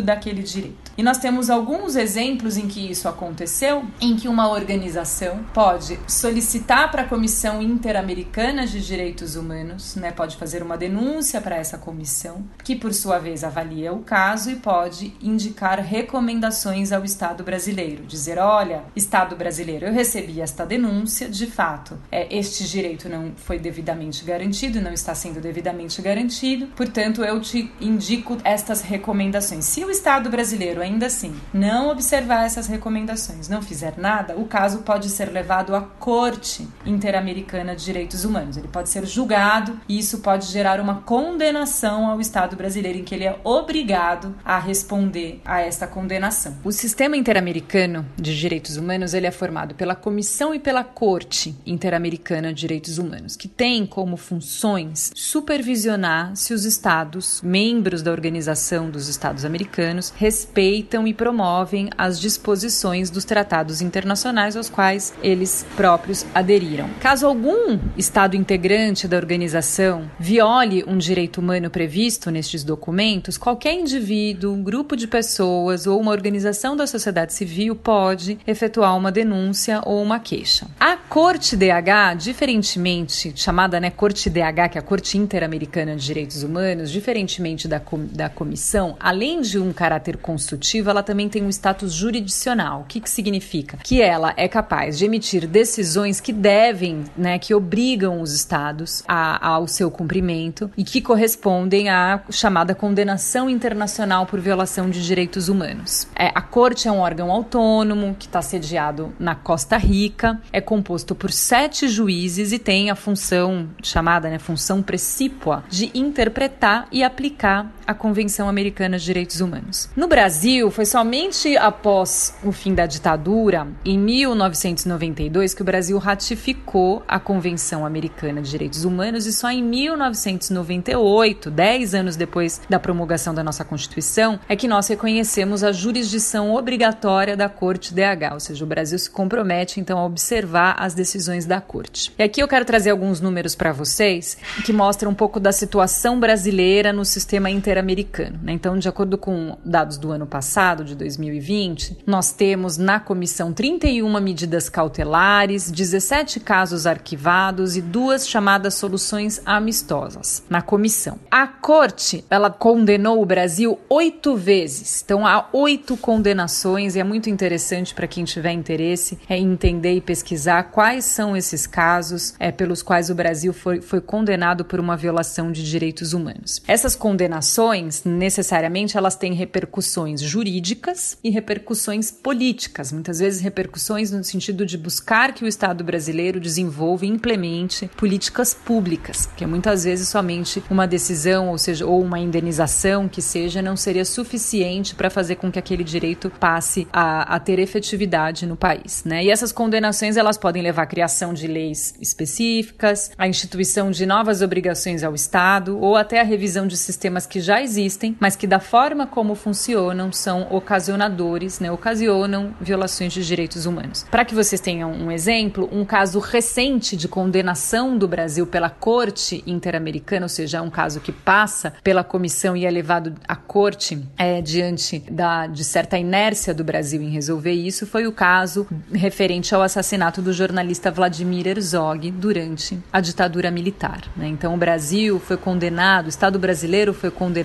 daquele 0.00 0.44
direito. 0.44 0.92
E 0.96 1.02
nós 1.02 1.18
temos 1.18 1.50
alguns 1.50 1.96
exemplos 1.96 2.51
em 2.56 2.68
que 2.68 2.90
isso 2.90 3.08
aconteceu, 3.08 3.84
em 4.00 4.16
que 4.16 4.28
uma 4.28 4.48
organização 4.48 5.44
pode 5.54 5.98
solicitar 6.06 6.90
para 6.90 7.02
a 7.02 7.08
Comissão 7.08 7.60
Interamericana 7.60 8.66
de 8.66 8.80
Direitos 8.80 9.36
Humanos, 9.36 9.96
né, 9.96 10.10
pode 10.10 10.36
fazer 10.36 10.62
uma 10.62 10.76
denúncia 10.76 11.40
para 11.40 11.56
essa 11.56 11.78
comissão, 11.78 12.44
que 12.62 12.76
por 12.76 12.92
sua 12.92 13.18
vez 13.18 13.44
avalia 13.44 13.92
o 13.92 14.00
caso 14.00 14.50
e 14.50 14.56
pode 14.56 15.14
indicar 15.22 15.80
recomendações 15.80 16.92
ao 16.92 17.04
Estado 17.04 17.42
brasileiro, 17.44 18.04
dizer, 18.04 18.38
olha, 18.38 18.82
Estado 18.94 19.36
brasileiro, 19.36 19.86
eu 19.86 19.92
recebi 19.92 20.40
esta 20.40 20.64
denúncia, 20.64 21.28
de 21.28 21.46
fato, 21.46 21.98
é, 22.10 22.34
este 22.36 22.64
direito 22.64 23.08
não 23.08 23.32
foi 23.36 23.58
devidamente 23.58 24.24
garantido, 24.24 24.80
não 24.80 24.92
está 24.92 25.14
sendo 25.14 25.40
devidamente 25.40 26.00
garantido, 26.00 26.66
portanto, 26.76 27.24
eu 27.24 27.40
te 27.40 27.70
indico 27.80 28.38
estas 28.44 28.82
recomendações. 28.82 29.64
Se 29.64 29.84
o 29.84 29.90
Estado 29.90 30.30
brasileiro 30.30 30.80
ainda 30.80 31.06
assim 31.06 31.34
não 31.52 31.90
observar 31.90 32.41
essas 32.42 32.66
recomendações, 32.66 33.48
não 33.48 33.62
fizer 33.62 33.94
nada, 33.96 34.36
o 34.36 34.44
caso 34.46 34.78
pode 34.78 35.08
ser 35.08 35.30
levado 35.30 35.74
à 35.74 35.80
Corte 35.80 36.68
Interamericana 36.84 37.74
de 37.74 37.84
Direitos 37.84 38.24
Humanos. 38.24 38.56
Ele 38.56 38.68
pode 38.68 38.88
ser 38.88 39.06
julgado 39.06 39.78
e 39.88 39.98
isso 39.98 40.18
pode 40.18 40.46
gerar 40.46 40.80
uma 40.80 41.02
condenação 41.02 42.08
ao 42.08 42.20
Estado 42.20 42.56
brasileiro, 42.56 42.98
em 42.98 43.04
que 43.04 43.14
ele 43.14 43.24
é 43.24 43.38
obrigado 43.44 44.34
a 44.44 44.58
responder 44.58 45.40
a 45.44 45.60
esta 45.60 45.86
condenação. 45.86 46.56
O 46.64 46.72
sistema 46.72 47.16
interamericano 47.16 48.06
de 48.16 48.38
direitos 48.38 48.76
humanos 48.76 49.14
ele 49.14 49.26
é 49.26 49.30
formado 49.30 49.74
pela 49.74 49.94
Comissão 49.94 50.54
e 50.54 50.58
pela 50.58 50.84
Corte 50.84 51.56
Interamericana 51.66 52.52
de 52.52 52.60
Direitos 52.60 52.98
Humanos, 52.98 53.36
que 53.36 53.48
tem 53.48 53.86
como 53.86 54.16
funções 54.16 55.10
supervisionar 55.14 56.34
se 56.36 56.54
os 56.54 56.64
Estados, 56.64 57.40
membros 57.42 58.02
da 58.02 58.10
Organização 58.10 58.90
dos 58.90 59.08
Estados 59.08 59.44
Americanos, 59.44 60.12
respeitam 60.16 61.06
e 61.06 61.14
promovem 61.14 61.90
as 61.96 62.20
disposições 62.22 63.10
dos 63.10 63.24
tratados 63.24 63.82
internacionais 63.82 64.56
aos 64.56 64.70
quais 64.70 65.12
eles 65.22 65.66
próprios 65.76 66.24
aderiram. 66.32 66.88
Caso 67.00 67.26
algum 67.26 67.78
Estado 67.98 68.36
integrante 68.36 69.08
da 69.08 69.16
organização 69.16 70.10
viole 70.18 70.84
um 70.86 70.96
direito 70.96 71.38
humano 71.38 71.68
previsto 71.68 72.30
nestes 72.30 72.62
documentos, 72.62 73.36
qualquer 73.36 73.74
indivíduo, 73.74 74.54
um 74.54 74.62
grupo 74.62 74.96
de 74.96 75.06
pessoas 75.06 75.86
ou 75.86 76.00
uma 76.00 76.12
organização 76.12 76.76
da 76.76 76.86
sociedade 76.86 77.34
civil 77.34 77.74
pode 77.74 78.38
efetuar 78.46 78.96
uma 78.96 79.10
denúncia 79.10 79.82
ou 79.84 80.00
uma 80.00 80.20
queixa. 80.20 80.68
A 80.78 80.96
Corte 80.96 81.56
DH, 81.56 82.16
diferentemente 82.16 83.32
chamada 83.34 83.80
né, 83.80 83.90
Corte 83.90 84.30
DH, 84.30 84.70
que 84.70 84.78
é 84.78 84.80
a 84.80 84.82
Corte 84.82 85.18
Interamericana 85.18 85.96
de 85.96 86.04
Direitos 86.04 86.42
Humanos, 86.42 86.90
diferentemente 86.90 87.66
da, 87.66 87.80
com, 87.80 88.06
da 88.06 88.28
comissão, 88.28 88.96
além 89.00 89.40
de 89.40 89.58
um 89.58 89.72
caráter 89.72 90.16
consultivo, 90.16 90.88
ela 90.88 91.02
também 91.02 91.28
tem 91.28 91.42
um 91.42 91.48
status 91.48 91.92
jurídico 91.92 92.11
jurisdicional. 92.12 92.80
O 92.82 92.84
que, 92.84 93.00
que 93.00 93.08
significa? 93.08 93.78
Que 93.82 94.02
ela 94.02 94.34
é 94.36 94.46
capaz 94.46 94.98
de 94.98 95.04
emitir 95.04 95.46
decisões 95.46 96.20
que 96.20 96.32
devem, 96.32 97.04
né, 97.16 97.38
que 97.38 97.54
obrigam 97.54 98.20
os 98.20 98.32
estados 98.32 99.02
a, 99.08 99.46
ao 99.46 99.66
seu 99.66 99.90
cumprimento 99.90 100.70
e 100.76 100.84
que 100.84 101.00
correspondem 101.00 101.88
à 101.88 102.22
chamada 102.30 102.74
condenação 102.74 103.48
internacional 103.48 104.26
por 104.26 104.40
violação 104.40 104.90
de 104.90 105.04
direitos 105.04 105.48
humanos. 105.48 106.06
É, 106.14 106.30
a 106.34 106.42
corte 106.42 106.86
é 106.86 106.92
um 106.92 106.98
órgão 106.98 107.30
autônomo 107.30 108.14
que 108.18 108.26
está 108.26 108.42
sediado 108.42 109.12
na 109.18 109.34
Costa 109.34 109.76
Rica, 109.76 110.40
é 110.52 110.60
composto 110.60 111.14
por 111.14 111.30
sete 111.30 111.88
juízes 111.88 112.52
e 112.52 112.58
tem 112.58 112.90
a 112.90 112.94
função 112.94 113.68
chamada 113.82 114.28
né, 114.28 114.38
função 114.38 114.82
precípua 114.82 115.64
de 115.68 115.90
interpretar 115.94 116.86
e 116.92 117.02
aplicar 117.02 117.70
a 117.86 117.94
Convenção 117.94 118.48
Americana 118.48 118.98
de 118.98 119.04
Direitos 119.04 119.40
Humanos. 119.40 119.88
No 119.96 120.08
Brasil, 120.08 120.70
foi 120.70 120.84
somente 120.84 121.56
após 121.56 122.34
o 122.42 122.52
fim 122.52 122.74
da 122.74 122.86
ditadura, 122.86 123.66
em 123.84 123.98
1992, 123.98 125.54
que 125.54 125.62
o 125.62 125.64
Brasil 125.64 125.98
ratificou 125.98 127.02
a 127.06 127.18
Convenção 127.18 127.84
Americana 127.84 128.42
de 128.42 128.50
Direitos 128.50 128.84
Humanos 128.84 129.26
e 129.26 129.32
só 129.32 129.50
em 129.50 129.62
1998, 129.62 131.50
10 131.50 131.94
anos 131.94 132.16
depois 132.16 132.60
da 132.68 132.78
promulgação 132.78 133.34
da 133.34 133.42
nossa 133.42 133.64
Constituição, 133.64 134.38
é 134.48 134.56
que 134.56 134.68
nós 134.68 134.88
reconhecemos 134.88 135.64
a 135.64 135.72
jurisdição 135.72 136.54
obrigatória 136.54 137.36
da 137.36 137.48
Corte 137.48 137.94
DH, 137.94 138.32
ou 138.32 138.40
seja, 138.40 138.64
o 138.64 138.68
Brasil 138.68 138.98
se 138.98 139.10
compromete 139.10 139.80
então 139.80 139.98
a 139.98 140.04
observar 140.04 140.76
as 140.78 140.94
decisões 140.94 141.46
da 141.46 141.60
Corte. 141.60 142.12
E 142.18 142.22
aqui 142.22 142.42
eu 142.42 142.48
quero 142.48 142.64
trazer 142.64 142.90
alguns 142.90 143.20
números 143.20 143.54
para 143.54 143.72
vocês 143.72 144.36
que 144.64 144.72
mostram 144.72 145.10
um 145.10 145.14
pouco 145.14 145.38
da 145.38 145.52
situação 145.52 146.18
brasileira 146.18 146.92
no 146.92 147.04
sistema 147.04 147.50
interamericano. 147.72 148.38
Né? 148.42 148.52
Então, 148.52 148.78
de 148.78 148.88
acordo 148.88 149.16
com 149.16 149.56
dados 149.64 149.96
do 149.96 150.12
ano 150.12 150.26
passado, 150.26 150.84
de 150.84 150.94
2020, 150.94 151.98
nós 152.06 152.32
temos 152.32 152.76
na 152.76 153.00
comissão 153.00 153.52
31 153.52 154.20
medidas 154.20 154.68
cautelares, 154.68 155.70
17 155.70 156.40
casos 156.40 156.86
arquivados 156.86 157.76
e 157.76 157.80
duas 157.80 158.28
chamadas 158.28 158.74
soluções 158.74 159.40
amistosas 159.44 160.42
na 160.50 160.60
comissão. 160.60 161.18
A 161.30 161.46
Corte, 161.46 162.24
ela 162.28 162.50
condenou 162.50 163.22
o 163.22 163.26
Brasil 163.26 163.78
oito 163.88 164.36
vezes. 164.36 165.02
Então, 165.04 165.26
há 165.26 165.48
oito 165.52 165.96
condenações 165.96 166.94
e 166.94 167.00
é 167.00 167.04
muito 167.04 167.30
interessante 167.30 167.94
para 167.94 168.06
quem 168.06 168.24
tiver 168.24 168.52
interesse 168.52 169.18
é 169.28 169.38
entender 169.38 169.94
e 169.94 170.00
pesquisar 170.00 170.64
quais 170.64 171.04
são 171.04 171.36
esses 171.36 171.66
casos 171.66 172.34
é, 172.38 172.52
pelos 172.52 172.82
quais 172.82 173.08
o 173.10 173.14
Brasil 173.14 173.52
foi, 173.52 173.80
foi 173.80 174.00
condenado 174.00 174.64
por 174.64 174.78
uma 174.78 174.96
violação 174.96 175.50
de 175.50 175.68
direitos 175.68 176.12
humanos. 176.12 176.60
Essas 176.66 176.94
condenações, 176.94 177.61
necessariamente, 178.04 178.96
elas 178.96 179.14
têm 179.14 179.34
repercussões 179.34 180.20
jurídicas 180.20 181.18
e 181.22 181.30
repercussões 181.30 182.10
políticas, 182.10 182.92
muitas 182.92 183.18
vezes 183.18 183.40
repercussões 183.40 184.10
no 184.10 184.24
sentido 184.24 184.64
de 184.64 184.78
buscar 184.78 185.32
que 185.32 185.44
o 185.44 185.48
Estado 185.48 185.84
brasileiro 185.84 186.40
desenvolva 186.40 187.04
e 187.04 187.08
implemente 187.08 187.90
políticas 187.96 188.54
públicas, 188.54 189.26
porque 189.26 189.46
muitas 189.46 189.84
vezes 189.84 190.08
somente 190.08 190.62
uma 190.70 190.86
decisão, 190.86 191.48
ou 191.48 191.58
seja, 191.58 191.86
ou 191.86 192.02
uma 192.02 192.18
indenização 192.18 193.08
que 193.08 193.20
seja, 193.20 193.60
não 193.60 193.76
seria 193.76 194.04
suficiente 194.04 194.94
para 194.94 195.10
fazer 195.10 195.36
com 195.36 195.50
que 195.50 195.58
aquele 195.58 195.84
direito 195.84 196.30
passe 196.40 196.86
a, 196.92 197.34
a 197.34 197.40
ter 197.40 197.58
efetividade 197.58 198.46
no 198.46 198.56
país, 198.56 199.04
né? 199.04 199.24
E 199.24 199.30
essas 199.30 199.52
condenações 199.52 200.16
elas 200.16 200.38
podem 200.38 200.62
levar 200.62 200.82
à 200.82 200.86
criação 200.86 201.34
de 201.34 201.46
leis 201.46 201.94
específicas, 202.00 203.10
à 203.18 203.28
instituição 203.28 203.90
de 203.90 204.06
novas 204.06 204.42
obrigações 204.42 205.02
ao 205.02 205.14
Estado 205.14 205.78
ou 205.78 205.96
até 205.96 206.20
a 206.20 206.24
revisão 206.24 206.66
de 206.66 206.76
sistemas 206.76 207.26
que 207.26 207.40
já 207.40 207.51
existem, 207.60 208.16
mas 208.18 208.36
que 208.36 208.46
da 208.46 208.60
forma 208.60 209.06
como 209.06 209.34
funcionam 209.34 210.12
são 210.12 210.46
ocasionadores, 210.50 211.60
né? 211.60 211.70
Ocasionam 211.70 212.54
violações 212.60 213.12
de 213.12 213.26
direitos 213.26 213.66
humanos. 213.66 214.06
Para 214.10 214.24
que 214.24 214.34
vocês 214.34 214.60
tenham 214.60 214.90
um 214.92 215.10
exemplo, 215.10 215.68
um 215.72 215.84
caso 215.84 216.18
recente 216.18 216.96
de 216.96 217.08
condenação 217.08 217.98
do 217.98 218.08
Brasil 218.08 218.46
pela 218.46 218.70
Corte 218.70 219.42
Interamericana, 219.46 220.24
ou 220.24 220.28
seja, 220.28 220.58
é 220.58 220.60
um 220.60 220.70
caso 220.70 221.00
que 221.00 221.12
passa 221.12 221.74
pela 221.82 222.02
comissão 222.02 222.56
e 222.56 222.64
é 222.64 222.70
levado 222.70 223.14
à 223.28 223.36
corte 223.36 224.02
é, 224.16 224.40
diante 224.40 225.00
da, 225.10 225.46
de 225.46 225.64
certa 225.64 225.98
inércia 225.98 226.54
do 226.54 226.64
Brasil 226.64 227.02
em 227.02 227.10
resolver 227.10 227.52
isso, 227.52 227.86
foi 227.86 228.06
o 228.06 228.12
caso 228.12 228.66
referente 228.92 229.54
ao 229.54 229.62
assassinato 229.62 230.22
do 230.22 230.32
jornalista 230.32 230.90
Vladimir 230.90 231.46
Herzog 231.46 232.10
durante 232.12 232.78
a 232.92 233.00
ditadura 233.00 233.50
militar. 233.50 234.00
Né? 234.16 234.28
Então, 234.28 234.54
o 234.54 234.56
Brasil 234.56 235.18
foi 235.18 235.36
condenado, 235.36 236.06
o 236.06 236.08
Estado 236.08 236.38
brasileiro 236.38 236.94
foi 236.94 237.10
condenado 237.10 237.41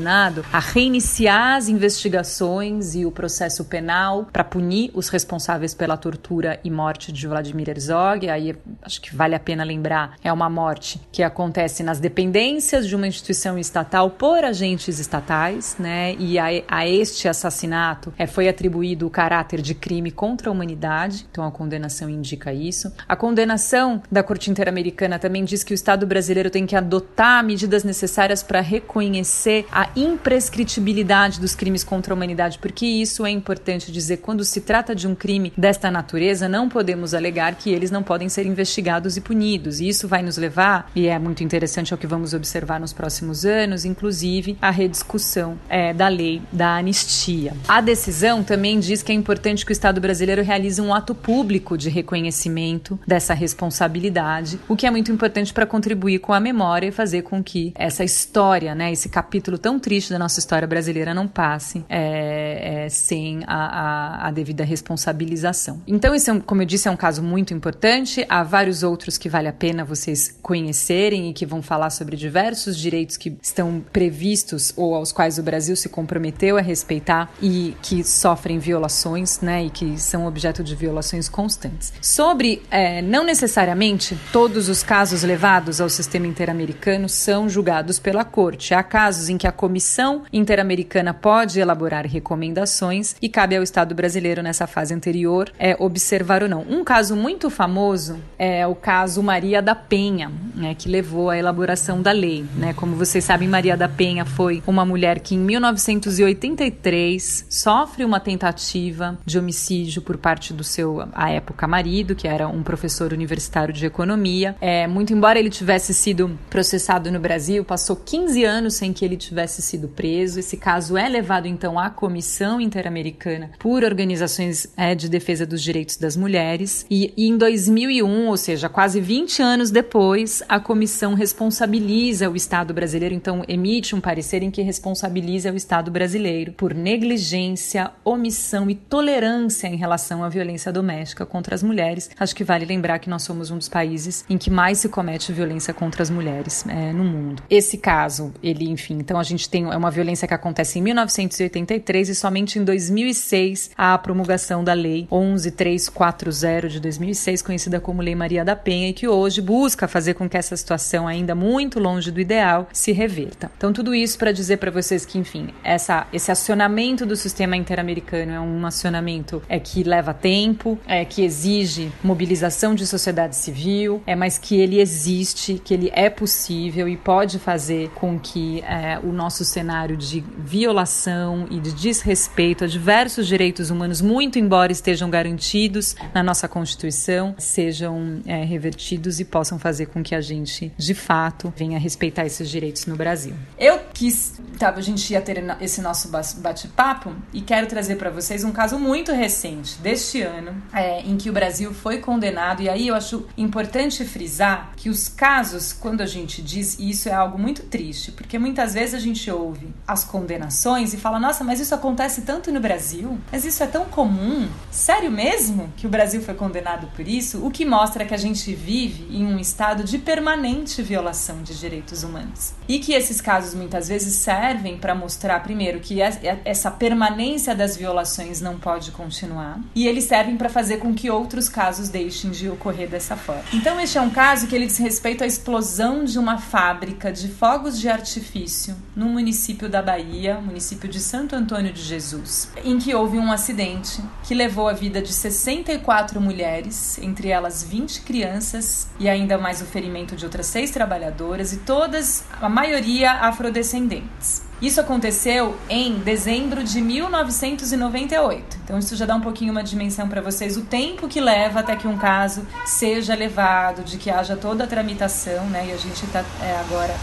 a 0.52 0.60
reiniciar 0.60 1.58
as 1.58 1.70
investigações 1.70 2.96
e 2.96 3.06
o 3.06 3.12
processo 3.12 3.66
penal 3.66 4.28
para 4.32 4.44
punir 4.44 4.92
os 4.94 5.10
responsáveis 5.10 5.74
pela 5.74 5.98
tortura 5.98 6.60
e 6.64 6.70
morte 6.70 7.12
de 7.12 7.28
Vladimir 7.28 7.70
Herzog. 7.70 8.30
Aí 8.30 8.56
acho 8.82 9.02
que 9.02 9.16
vale 9.16 9.36
a 9.36 9.40
pena 9.40 9.64
lembrar, 9.64 10.16
é 10.24 10.32
uma 10.32 10.50
morte 10.50 11.00
que 11.12 11.24
acontece 11.24 11.84
nas 11.84 12.00
dependências 12.00 12.88
de 12.88 12.96
uma 12.96 13.08
instituição 13.08 13.58
estatal 13.58 14.10
por 14.12 14.44
agentes 14.44 15.00
estatais, 15.00 15.76
né? 15.80 16.16
E 16.16 16.38
a, 16.38 16.48
a 16.68 16.88
este 16.88 17.28
assassinato 17.28 18.14
é, 18.18 18.28
foi 18.28 18.48
atribuído 18.48 19.08
o 19.08 19.10
caráter 19.10 19.62
de 19.62 19.74
crime 19.74 20.12
contra 20.12 20.50
a 20.50 20.52
humanidade, 20.52 21.28
então 21.32 21.44
a 21.44 21.52
condenação 21.52 22.10
indica 22.10 22.54
isso. 22.54 22.92
A 23.08 23.16
condenação 23.16 24.02
da 24.12 24.24
Corte 24.24 24.50
Interamericana 24.52 25.20
também 25.20 25.44
diz 25.44 25.64
que 25.64 25.74
o 25.74 25.76
Estado 25.76 26.06
brasileiro 26.06 26.50
tem 26.50 26.66
que 26.66 26.76
adotar 26.76 27.44
medidas 27.44 27.84
necessárias 27.84 28.44
para 28.44 28.62
reconhecer 28.62 29.66
a 29.72 29.87
imprescritibilidade 29.96 31.40
dos 31.40 31.56
crimes 31.56 31.84
contra 31.84 32.14
a 32.14 32.16
humanidade, 32.16 32.60
porque 32.60 32.86
isso 32.86 33.26
é 33.26 33.30
importante 33.30 33.92
dizer. 33.92 34.18
Quando 34.18 34.44
se 34.44 34.62
trata 34.62 34.96
de 34.96 35.08
um 35.08 35.16
crime 35.16 35.54
desta 35.58 35.90
natureza, 35.92 36.48
não 36.48 36.70
podemos 36.70 37.14
alegar 37.14 37.56
que 37.56 37.72
eles 37.72 37.92
não 37.92 38.04
podem 38.04 38.30
ser 38.30 38.46
investigados 38.46 39.18
e 39.18 39.22
punidos. 39.22 39.80
E 39.80 39.88
isso 39.88 40.08
vai 40.08 40.22
nos 40.22 40.38
levar, 40.38 40.92
e 40.96 41.08
é 41.08 41.18
muito 41.20 41.44
interessante 41.44 41.94
ao 41.94 41.98
que 41.98 42.08
vamos 42.08 42.34
observar 42.34 42.80
nos 42.80 42.94
próximos 42.94 43.46
anos, 43.46 43.86
inclusive 43.86 44.58
a 44.62 44.72
rediscussão 44.72 45.58
é, 45.70 45.94
da 45.94 46.08
lei 46.08 46.42
da 46.52 46.78
anistia. 46.78 47.54
A 47.68 47.82
decisão 47.82 48.44
também 48.44 48.80
diz 48.80 49.02
que 49.02 49.12
é 49.12 49.16
importante 49.16 49.66
que 49.66 49.72
o 49.72 49.74
Estado 49.74 50.02
brasileiro 50.02 50.44
realize 50.44 50.82
um 50.82 50.94
ato 50.94 51.14
público 51.14 51.78
de 51.78 51.90
reconhecimento 51.90 53.00
dessa 53.06 53.34
responsabilidade, 53.34 54.60
o 54.68 54.76
que 54.76 54.86
é 54.86 54.92
muito 54.92 55.12
importante 55.12 55.54
para 55.54 55.66
contribuir 55.66 56.20
com 56.20 56.34
a 56.34 56.40
memória 56.40 56.88
e 56.88 56.92
fazer 56.92 57.24
com 57.24 57.44
que 57.44 57.72
essa 57.76 58.04
história, 58.04 58.74
né, 58.74 58.92
esse 58.92 59.10
capítulo 59.10 59.58
tão 59.58 59.77
triste 59.80 60.10
da 60.12 60.20
nossa 60.20 60.40
história 60.40 60.68
brasileira 60.68 61.14
não 61.14 61.28
passe 61.28 61.86
é, 61.90 62.86
é, 62.86 62.90
sem 62.90 63.44
a, 63.46 63.56
a, 63.56 64.28
a, 64.28 64.32
devida 64.32 64.64
responsabilização. 64.64 65.82
Então, 65.88 66.14
esse 66.14 66.30
é 66.30 66.34
um, 66.34 66.40
como 66.40 66.62
eu 66.62 66.66
disse, 66.66 66.88
é 66.88 66.92
um 66.92 66.98
caso 66.98 67.22
muito 67.22 67.54
importante. 67.54 68.26
Há 68.30 68.44
vários 68.44 68.84
outros 68.84 69.18
que 69.18 69.30
vale 69.30 69.48
a 69.48 69.54
pena 69.54 69.84
vocês 69.84 70.38
conhecerem 70.42 71.30
e 71.30 71.34
que 71.34 71.46
vão 71.46 71.62
falar 71.62 71.90
sobre 71.90 72.16
diversos 72.16 72.78
direitos 72.78 73.18
que 73.18 73.38
estão 73.42 73.84
previstos 73.92 74.74
ou 74.76 74.96
aos 74.96 75.12
quais 75.12 75.38
o 75.38 75.44
Brasil 75.44 75.76
se 75.76 75.90
comprometeu 75.90 76.58
a 76.58 76.62
respeitar 76.62 77.32
e 77.42 77.76
que 77.82 78.04
sofrem 78.04 78.60
violações, 78.60 79.40
né, 79.42 79.66
e 79.66 79.70
que 79.70 79.98
são 80.00 80.26
objeto 80.26 80.64
de 80.64 80.76
violações 80.76 81.30
constantes. 81.30 81.94
Sobre, 82.02 82.62
é, 82.70 83.02
não 83.02 83.24
necessariamente 83.24 84.18
todos 84.32 84.70
os 84.70 84.84
casos 84.84 85.24
levados 85.24 85.82
ao 85.82 85.90
sistema 85.90 86.28
interamericano 86.28 87.10
são 87.10 87.50
julgados 87.50 88.00
pela 88.00 88.24
Corte. 88.24 88.74
Há 88.74 88.84
casos 88.84 89.30
em 89.30 89.38
que 89.38 89.48
a 89.48 89.52
Comissão 89.68 90.24
Interamericana 90.32 91.14
pode 91.14 91.60
elaborar 91.60 92.08
recomendações 92.08 93.18
e 93.22 93.28
cabe 93.28 93.58
ao 93.58 93.62
Estado 93.62 93.94
brasileiro 93.94 94.42
nessa 94.42 94.66
fase 94.66 94.94
anterior 94.94 95.52
é, 95.60 95.76
observar 95.78 96.42
ou 96.42 96.48
não. 96.48 96.62
Um 96.62 96.86
caso 96.86 97.18
muito 97.18 97.50
famoso 97.50 98.18
é 98.40 98.66
o 98.66 98.74
caso 98.74 99.22
Maria 99.22 99.62
da 99.62 99.76
Penha, 99.76 100.32
né, 100.56 100.74
que 100.74 100.88
levou 100.88 101.30
à 101.30 101.38
elaboração 101.38 102.02
da 102.02 102.14
lei. 102.14 102.46
Né? 102.56 102.74
Como 102.74 102.96
vocês 102.96 103.26
sabem, 103.26 103.50
Maria 103.50 103.76
da 103.76 103.90
Penha 103.90 104.24
foi 104.24 104.64
uma 104.66 104.86
mulher 104.86 105.20
que 105.20 105.36
em 105.36 105.40
1983 105.40 107.48
sofre 107.50 108.06
uma 108.06 108.22
tentativa 108.22 109.20
de 109.26 109.38
homicídio 109.38 110.02
por 110.02 110.16
parte 110.16 110.54
do 110.54 110.64
seu, 110.64 111.06
à 111.12 111.30
época, 111.30 111.68
marido, 111.68 112.16
que 112.16 112.26
era 112.26 112.48
um 112.48 112.64
professor 112.64 113.12
universitário 113.12 113.74
de 113.74 113.86
economia. 113.86 114.56
É, 114.62 114.88
muito 114.88 115.12
embora 115.12 115.38
ele 115.38 115.50
tivesse 115.50 115.94
sido 115.94 116.40
processado 116.50 117.12
no 117.12 117.20
Brasil, 117.20 117.66
passou 117.66 117.98
15 117.98 118.46
anos 118.46 118.76
sem 118.76 118.94
que 118.94 119.04
ele 119.04 119.18
tivesse 119.18 119.57
sido 119.62 119.88
preso. 119.88 120.40
Esse 120.40 120.58
caso 120.58 120.98
é 120.98 121.08
levado 121.08 121.48
então 121.48 121.78
à 121.80 121.90
Comissão 121.90 122.60
Interamericana 122.60 123.52
por 123.60 123.84
organizações 123.84 124.68
é, 124.76 124.96
de 124.96 125.10
defesa 125.10 125.46
dos 125.46 125.62
direitos 125.62 125.98
das 125.98 126.16
mulheres. 126.16 126.86
E, 126.90 127.14
e 127.18 127.28
em 127.28 127.38
2001, 127.38 128.28
ou 128.28 128.38
seja, 128.38 128.70
quase 128.70 129.00
20 129.00 129.42
anos 129.42 129.72
depois, 129.72 130.44
a 130.48 130.60
comissão 130.60 131.14
responsabiliza 131.14 132.30
o 132.30 132.36
Estado 132.36 132.74
brasileiro, 132.74 133.16
então 133.16 133.44
emite 133.48 133.96
um 133.96 134.02
parecer 134.02 134.44
em 134.44 134.52
que 134.52 134.62
responsabiliza 134.62 135.52
o 135.52 135.56
Estado 135.56 135.92
brasileiro 135.92 136.52
por 136.54 136.74
negligência, 136.74 137.92
omissão 138.04 138.70
e 138.70 138.76
tolerância 138.76 139.68
em 139.68 139.76
relação 139.76 140.24
à 140.24 140.30
violência 140.30 140.72
doméstica 140.72 141.26
contra 141.26 141.56
as 141.56 141.64
mulheres. 141.64 142.10
Acho 142.20 142.36
que 142.36 142.44
vale 142.44 142.66
lembrar 142.66 143.00
que 143.00 143.10
nós 143.10 143.24
somos 143.24 143.52
um 143.52 143.58
dos 143.58 143.70
países 143.70 144.26
em 144.30 144.38
que 144.38 144.50
mais 144.50 144.80
se 144.80 144.90
comete 144.90 145.32
violência 145.32 145.74
contra 145.74 146.04
as 146.04 146.10
mulheres 146.10 146.66
é, 146.68 146.92
no 146.94 147.04
mundo. 147.04 147.44
Esse 147.50 147.78
caso, 147.78 148.34
ele, 148.42 148.70
enfim, 148.70 148.96
então 148.96 149.20
a 149.20 149.24
gente 149.24 149.47
tem 149.50 149.66
é 149.66 149.78
uma 149.78 149.92
violência 149.92 150.28
que 150.28 150.34
acontece 150.34 150.80
em 150.80 150.82
1983 150.82 152.10
e 152.10 152.16
somente 152.16 152.60
em 152.60 152.64
2006 152.64 153.72
há 153.78 153.94
a 153.94 153.98
promulgação 153.98 154.64
da 154.64 154.74
lei 154.74 155.08
11340 155.10 156.70
de 156.70 156.80
2006, 156.80 157.42
conhecida 157.42 157.80
como 157.80 158.02
Lei 158.02 158.16
Maria 158.16 158.44
da 158.44 158.56
Penha, 158.56 158.90
e 158.90 158.94
que 158.94 159.08
hoje 159.08 159.42
busca 159.42 159.88
fazer 159.88 160.14
com 160.14 160.30
que 160.30 160.38
essa 160.38 160.56
situação 160.56 161.08
ainda 161.08 161.36
muito 161.36 161.80
longe 161.80 162.12
do 162.12 162.20
ideal 162.20 162.68
se 162.72 162.92
reverta. 162.92 163.52
Então 163.58 163.74
tudo 163.74 163.94
isso 163.94 164.18
para 164.18 164.32
dizer 164.32 164.58
para 164.58 164.72
vocês 164.72 165.06
que, 165.06 165.18
enfim, 165.18 165.50
essa, 165.64 166.08
esse 166.12 166.32
acionamento 166.32 167.06
do 167.06 167.16
sistema 167.16 167.56
interamericano 167.56 168.32
é 168.32 168.40
um 168.40 168.66
acionamento 168.66 169.42
é 169.48 169.60
que 169.60 169.84
leva 169.84 170.14
tempo, 170.14 170.78
é 170.88 171.06
que 171.06 171.24
exige 171.24 171.92
mobilização 172.04 172.74
de 172.76 172.86
sociedade 172.86 173.36
civil, 173.36 174.02
é 174.06 174.16
mas 174.16 174.38
que 174.38 174.60
ele 174.60 174.80
existe, 174.80 175.62
que 175.64 175.74
ele 175.74 175.92
é 175.94 176.10
possível 176.10 176.88
e 176.88 176.98
pode 176.98 177.40
fazer 177.40 177.90
com 177.96 178.20
que 178.20 178.62
é, 178.62 179.00
o 179.04 179.12
nosso 179.12 179.27
cenário 179.30 179.98
de 179.98 180.24
violação 180.38 181.48
e 181.50 181.60
de 181.60 181.72
desrespeito 181.72 182.64
a 182.64 182.68
diversos 182.68 183.26
direitos 183.28 183.58
direitos 183.58 183.70
humanos, 183.70 184.02
muito 184.02 184.38
embora 184.38 184.72
estejam 184.72 185.10
garantidos 185.10 185.96
na 186.14 186.22
nossa 186.22 186.48
Constituição, 186.48 187.34
sejam 187.38 188.22
é, 188.26 188.44
revertidos 188.44 189.20
e 189.20 189.26
possam 189.26 189.58
fazer 189.58 189.88
com 189.88 190.04
que 190.04 190.14
a 190.14 190.22
gente, 190.22 190.72
de 190.78 190.94
fato, 190.94 191.54
venha 191.56 191.80
respeitar 191.80 192.26
esses 192.26 192.50
direitos 192.50 192.86
no 192.86 192.96
Brasil. 192.96 193.34
Eu 193.58 193.80
quis, 193.94 194.40
tá, 194.60 194.70
a 194.70 194.82
gente 194.82 195.12
ia 195.12 195.22
ter 195.22 195.44
esse 195.62 195.82
nosso 195.82 196.10
bate-papo 196.10 197.16
e 197.34 197.42
quero 197.42 197.68
trazer 197.68 197.96
para 197.96 198.10
vocês 198.10 198.44
um 198.44 198.52
caso 198.52 198.78
muito 198.78 199.12
recente 199.12 199.78
deste 199.80 200.22
ano, 200.22 200.56
é, 200.74 201.02
em 201.02 201.16
que 201.18 201.30
o 201.30 201.34
Brasil 201.34 201.74
foi 201.74 202.00
condenado. 202.00 202.62
E 202.62 202.70
aí 202.70 202.88
eu 202.88 202.96
acho 202.96 203.26
importante 203.38 204.04
frisar 204.04 204.74
que 204.76 204.90
os 204.90 205.08
casos, 205.08 205.74
quando 205.74 206.02
a 206.02 206.06
gente 206.06 206.42
diz, 206.42 206.78
e 206.78 206.90
isso 206.90 207.08
é 207.08 207.14
algo 207.14 207.40
muito 207.40 207.64
triste, 207.64 208.12
porque 208.12 208.38
muitas 208.38 208.74
vezes 208.74 208.94
a 208.94 209.00
gente 209.00 209.17
ouve 209.32 209.74
as 209.88 210.04
condenações 210.04 210.94
e 210.94 210.98
fala, 210.98 211.20
nossa, 211.20 211.44
mas 211.44 211.60
isso 211.60 211.74
acontece 211.74 212.22
tanto 212.22 212.52
no 212.52 212.60
Brasil, 212.60 213.18
mas 213.32 213.46
isso 213.46 213.64
é 213.64 213.68
tão 213.68 213.86
comum. 213.86 214.48
Sério 214.70 215.10
mesmo 215.10 215.72
que 215.76 215.88
o 215.88 215.90
Brasil 215.90 216.22
foi 216.22 216.34
condenado 216.34 216.88
por 216.96 217.08
isso? 217.08 217.46
O 217.46 217.50
que 217.50 217.66
mostra 217.66 218.06
que 218.06 218.14
a 218.14 218.18
gente 218.18 218.54
vive 218.54 219.08
em 219.10 219.26
um 219.26 219.40
estado 219.40 219.84
de 219.84 219.98
permanente 219.98 220.82
violação 220.82 221.42
de 221.42 221.58
direitos 221.58 222.04
humanos. 222.04 222.54
E 222.68 222.80
que 222.80 222.94
esses 222.94 223.20
casos 223.22 223.54
muitas 223.54 223.88
vezes 223.88 224.16
servem 224.16 224.78
para 224.78 224.94
mostrar, 224.94 225.42
primeiro, 225.42 225.80
que 225.80 226.00
essa 226.02 226.70
permanência 226.70 227.56
das 227.56 227.76
violações 227.76 228.42
não 228.42 228.58
pode 228.58 228.92
continuar, 228.92 229.60
e 229.74 229.88
eles 229.88 230.04
servem 230.04 230.38
para 230.38 230.50
fazer 230.50 230.78
com 230.78 230.94
que 230.94 231.10
outros 231.10 231.48
casos 231.50 231.90
deixem 231.90 232.32
de 232.32 232.50
ocorrer 232.50 232.90
dessa 232.90 233.16
forma. 233.16 233.44
Então, 233.54 233.80
este 233.80 233.98
é 233.98 234.02
um 234.02 234.10
caso 234.10 234.48
que 234.48 234.56
ele 234.56 234.66
diz 234.66 234.78
respeito 234.78 235.24
à 235.24 235.28
explosão 235.28 236.04
de 236.04 236.20
uma 236.20 236.38
fábrica 236.38 237.12
de 237.12 237.28
fogos 237.28 237.80
de 237.80 237.90
artifício 237.90 238.76
no 238.96 239.07
município 239.08 239.70
da 239.70 239.82
Bahia, 239.82 240.40
município 240.40 240.90
de 240.90 241.00
Santo 241.00 241.36
Antônio 241.36 241.72
de 241.72 241.82
Jesus, 241.82 242.52
em 242.64 242.78
que 242.78 242.94
houve 242.94 243.18
um 243.18 243.32
acidente 243.32 244.02
que 244.24 244.34
levou 244.34 244.68
a 244.68 244.74
vida 244.74 245.02
de 245.02 245.14
64 245.14 246.20
mulheres, 246.20 246.98
entre 247.00 247.30
elas 247.30 247.64
20 247.64 248.02
crianças 248.02 248.88
e 249.00 249.08
ainda 249.10 249.38
mais 249.38 249.62
o 249.62 249.66
ferimento 249.66 250.16
de 250.16 250.26
outras 250.26 250.48
seis 250.48 250.72
trabalhadoras 250.72 251.54
e 251.54 251.58
todas, 251.58 252.24
a 252.42 252.50
maioria 252.50 253.12
afrodescendentes. 253.12 254.48
Isso 254.60 254.82
aconteceu 254.82 255.56
em 255.70 256.00
dezembro 256.00 256.64
de 256.64 256.82
1998. 256.82 258.58
Então 258.64 258.80
isso 258.80 258.96
já 258.96 259.06
dá 259.06 259.16
um 259.16 259.22
pouquinho 259.22 259.52
uma 259.52 259.64
dimensão 259.64 260.10
para 260.10 260.20
vocês 260.20 260.58
o 260.58 260.64
tempo 260.64 261.08
que 261.08 261.22
leva 261.22 261.60
até 261.60 261.76
que 261.76 261.88
um 261.88 261.96
caso 261.96 262.46
seja 262.66 263.14
levado, 263.14 263.84
de 263.84 263.98
que 263.98 264.10
haja 264.10 264.36
toda 264.36 264.64
a 264.64 264.68
tramitação, 264.68 265.46
né? 265.46 265.68
E 265.68 265.74
a 265.74 265.78
gente 265.78 266.04
está 266.04 266.26
é, 266.42 266.60
agora 266.60 266.96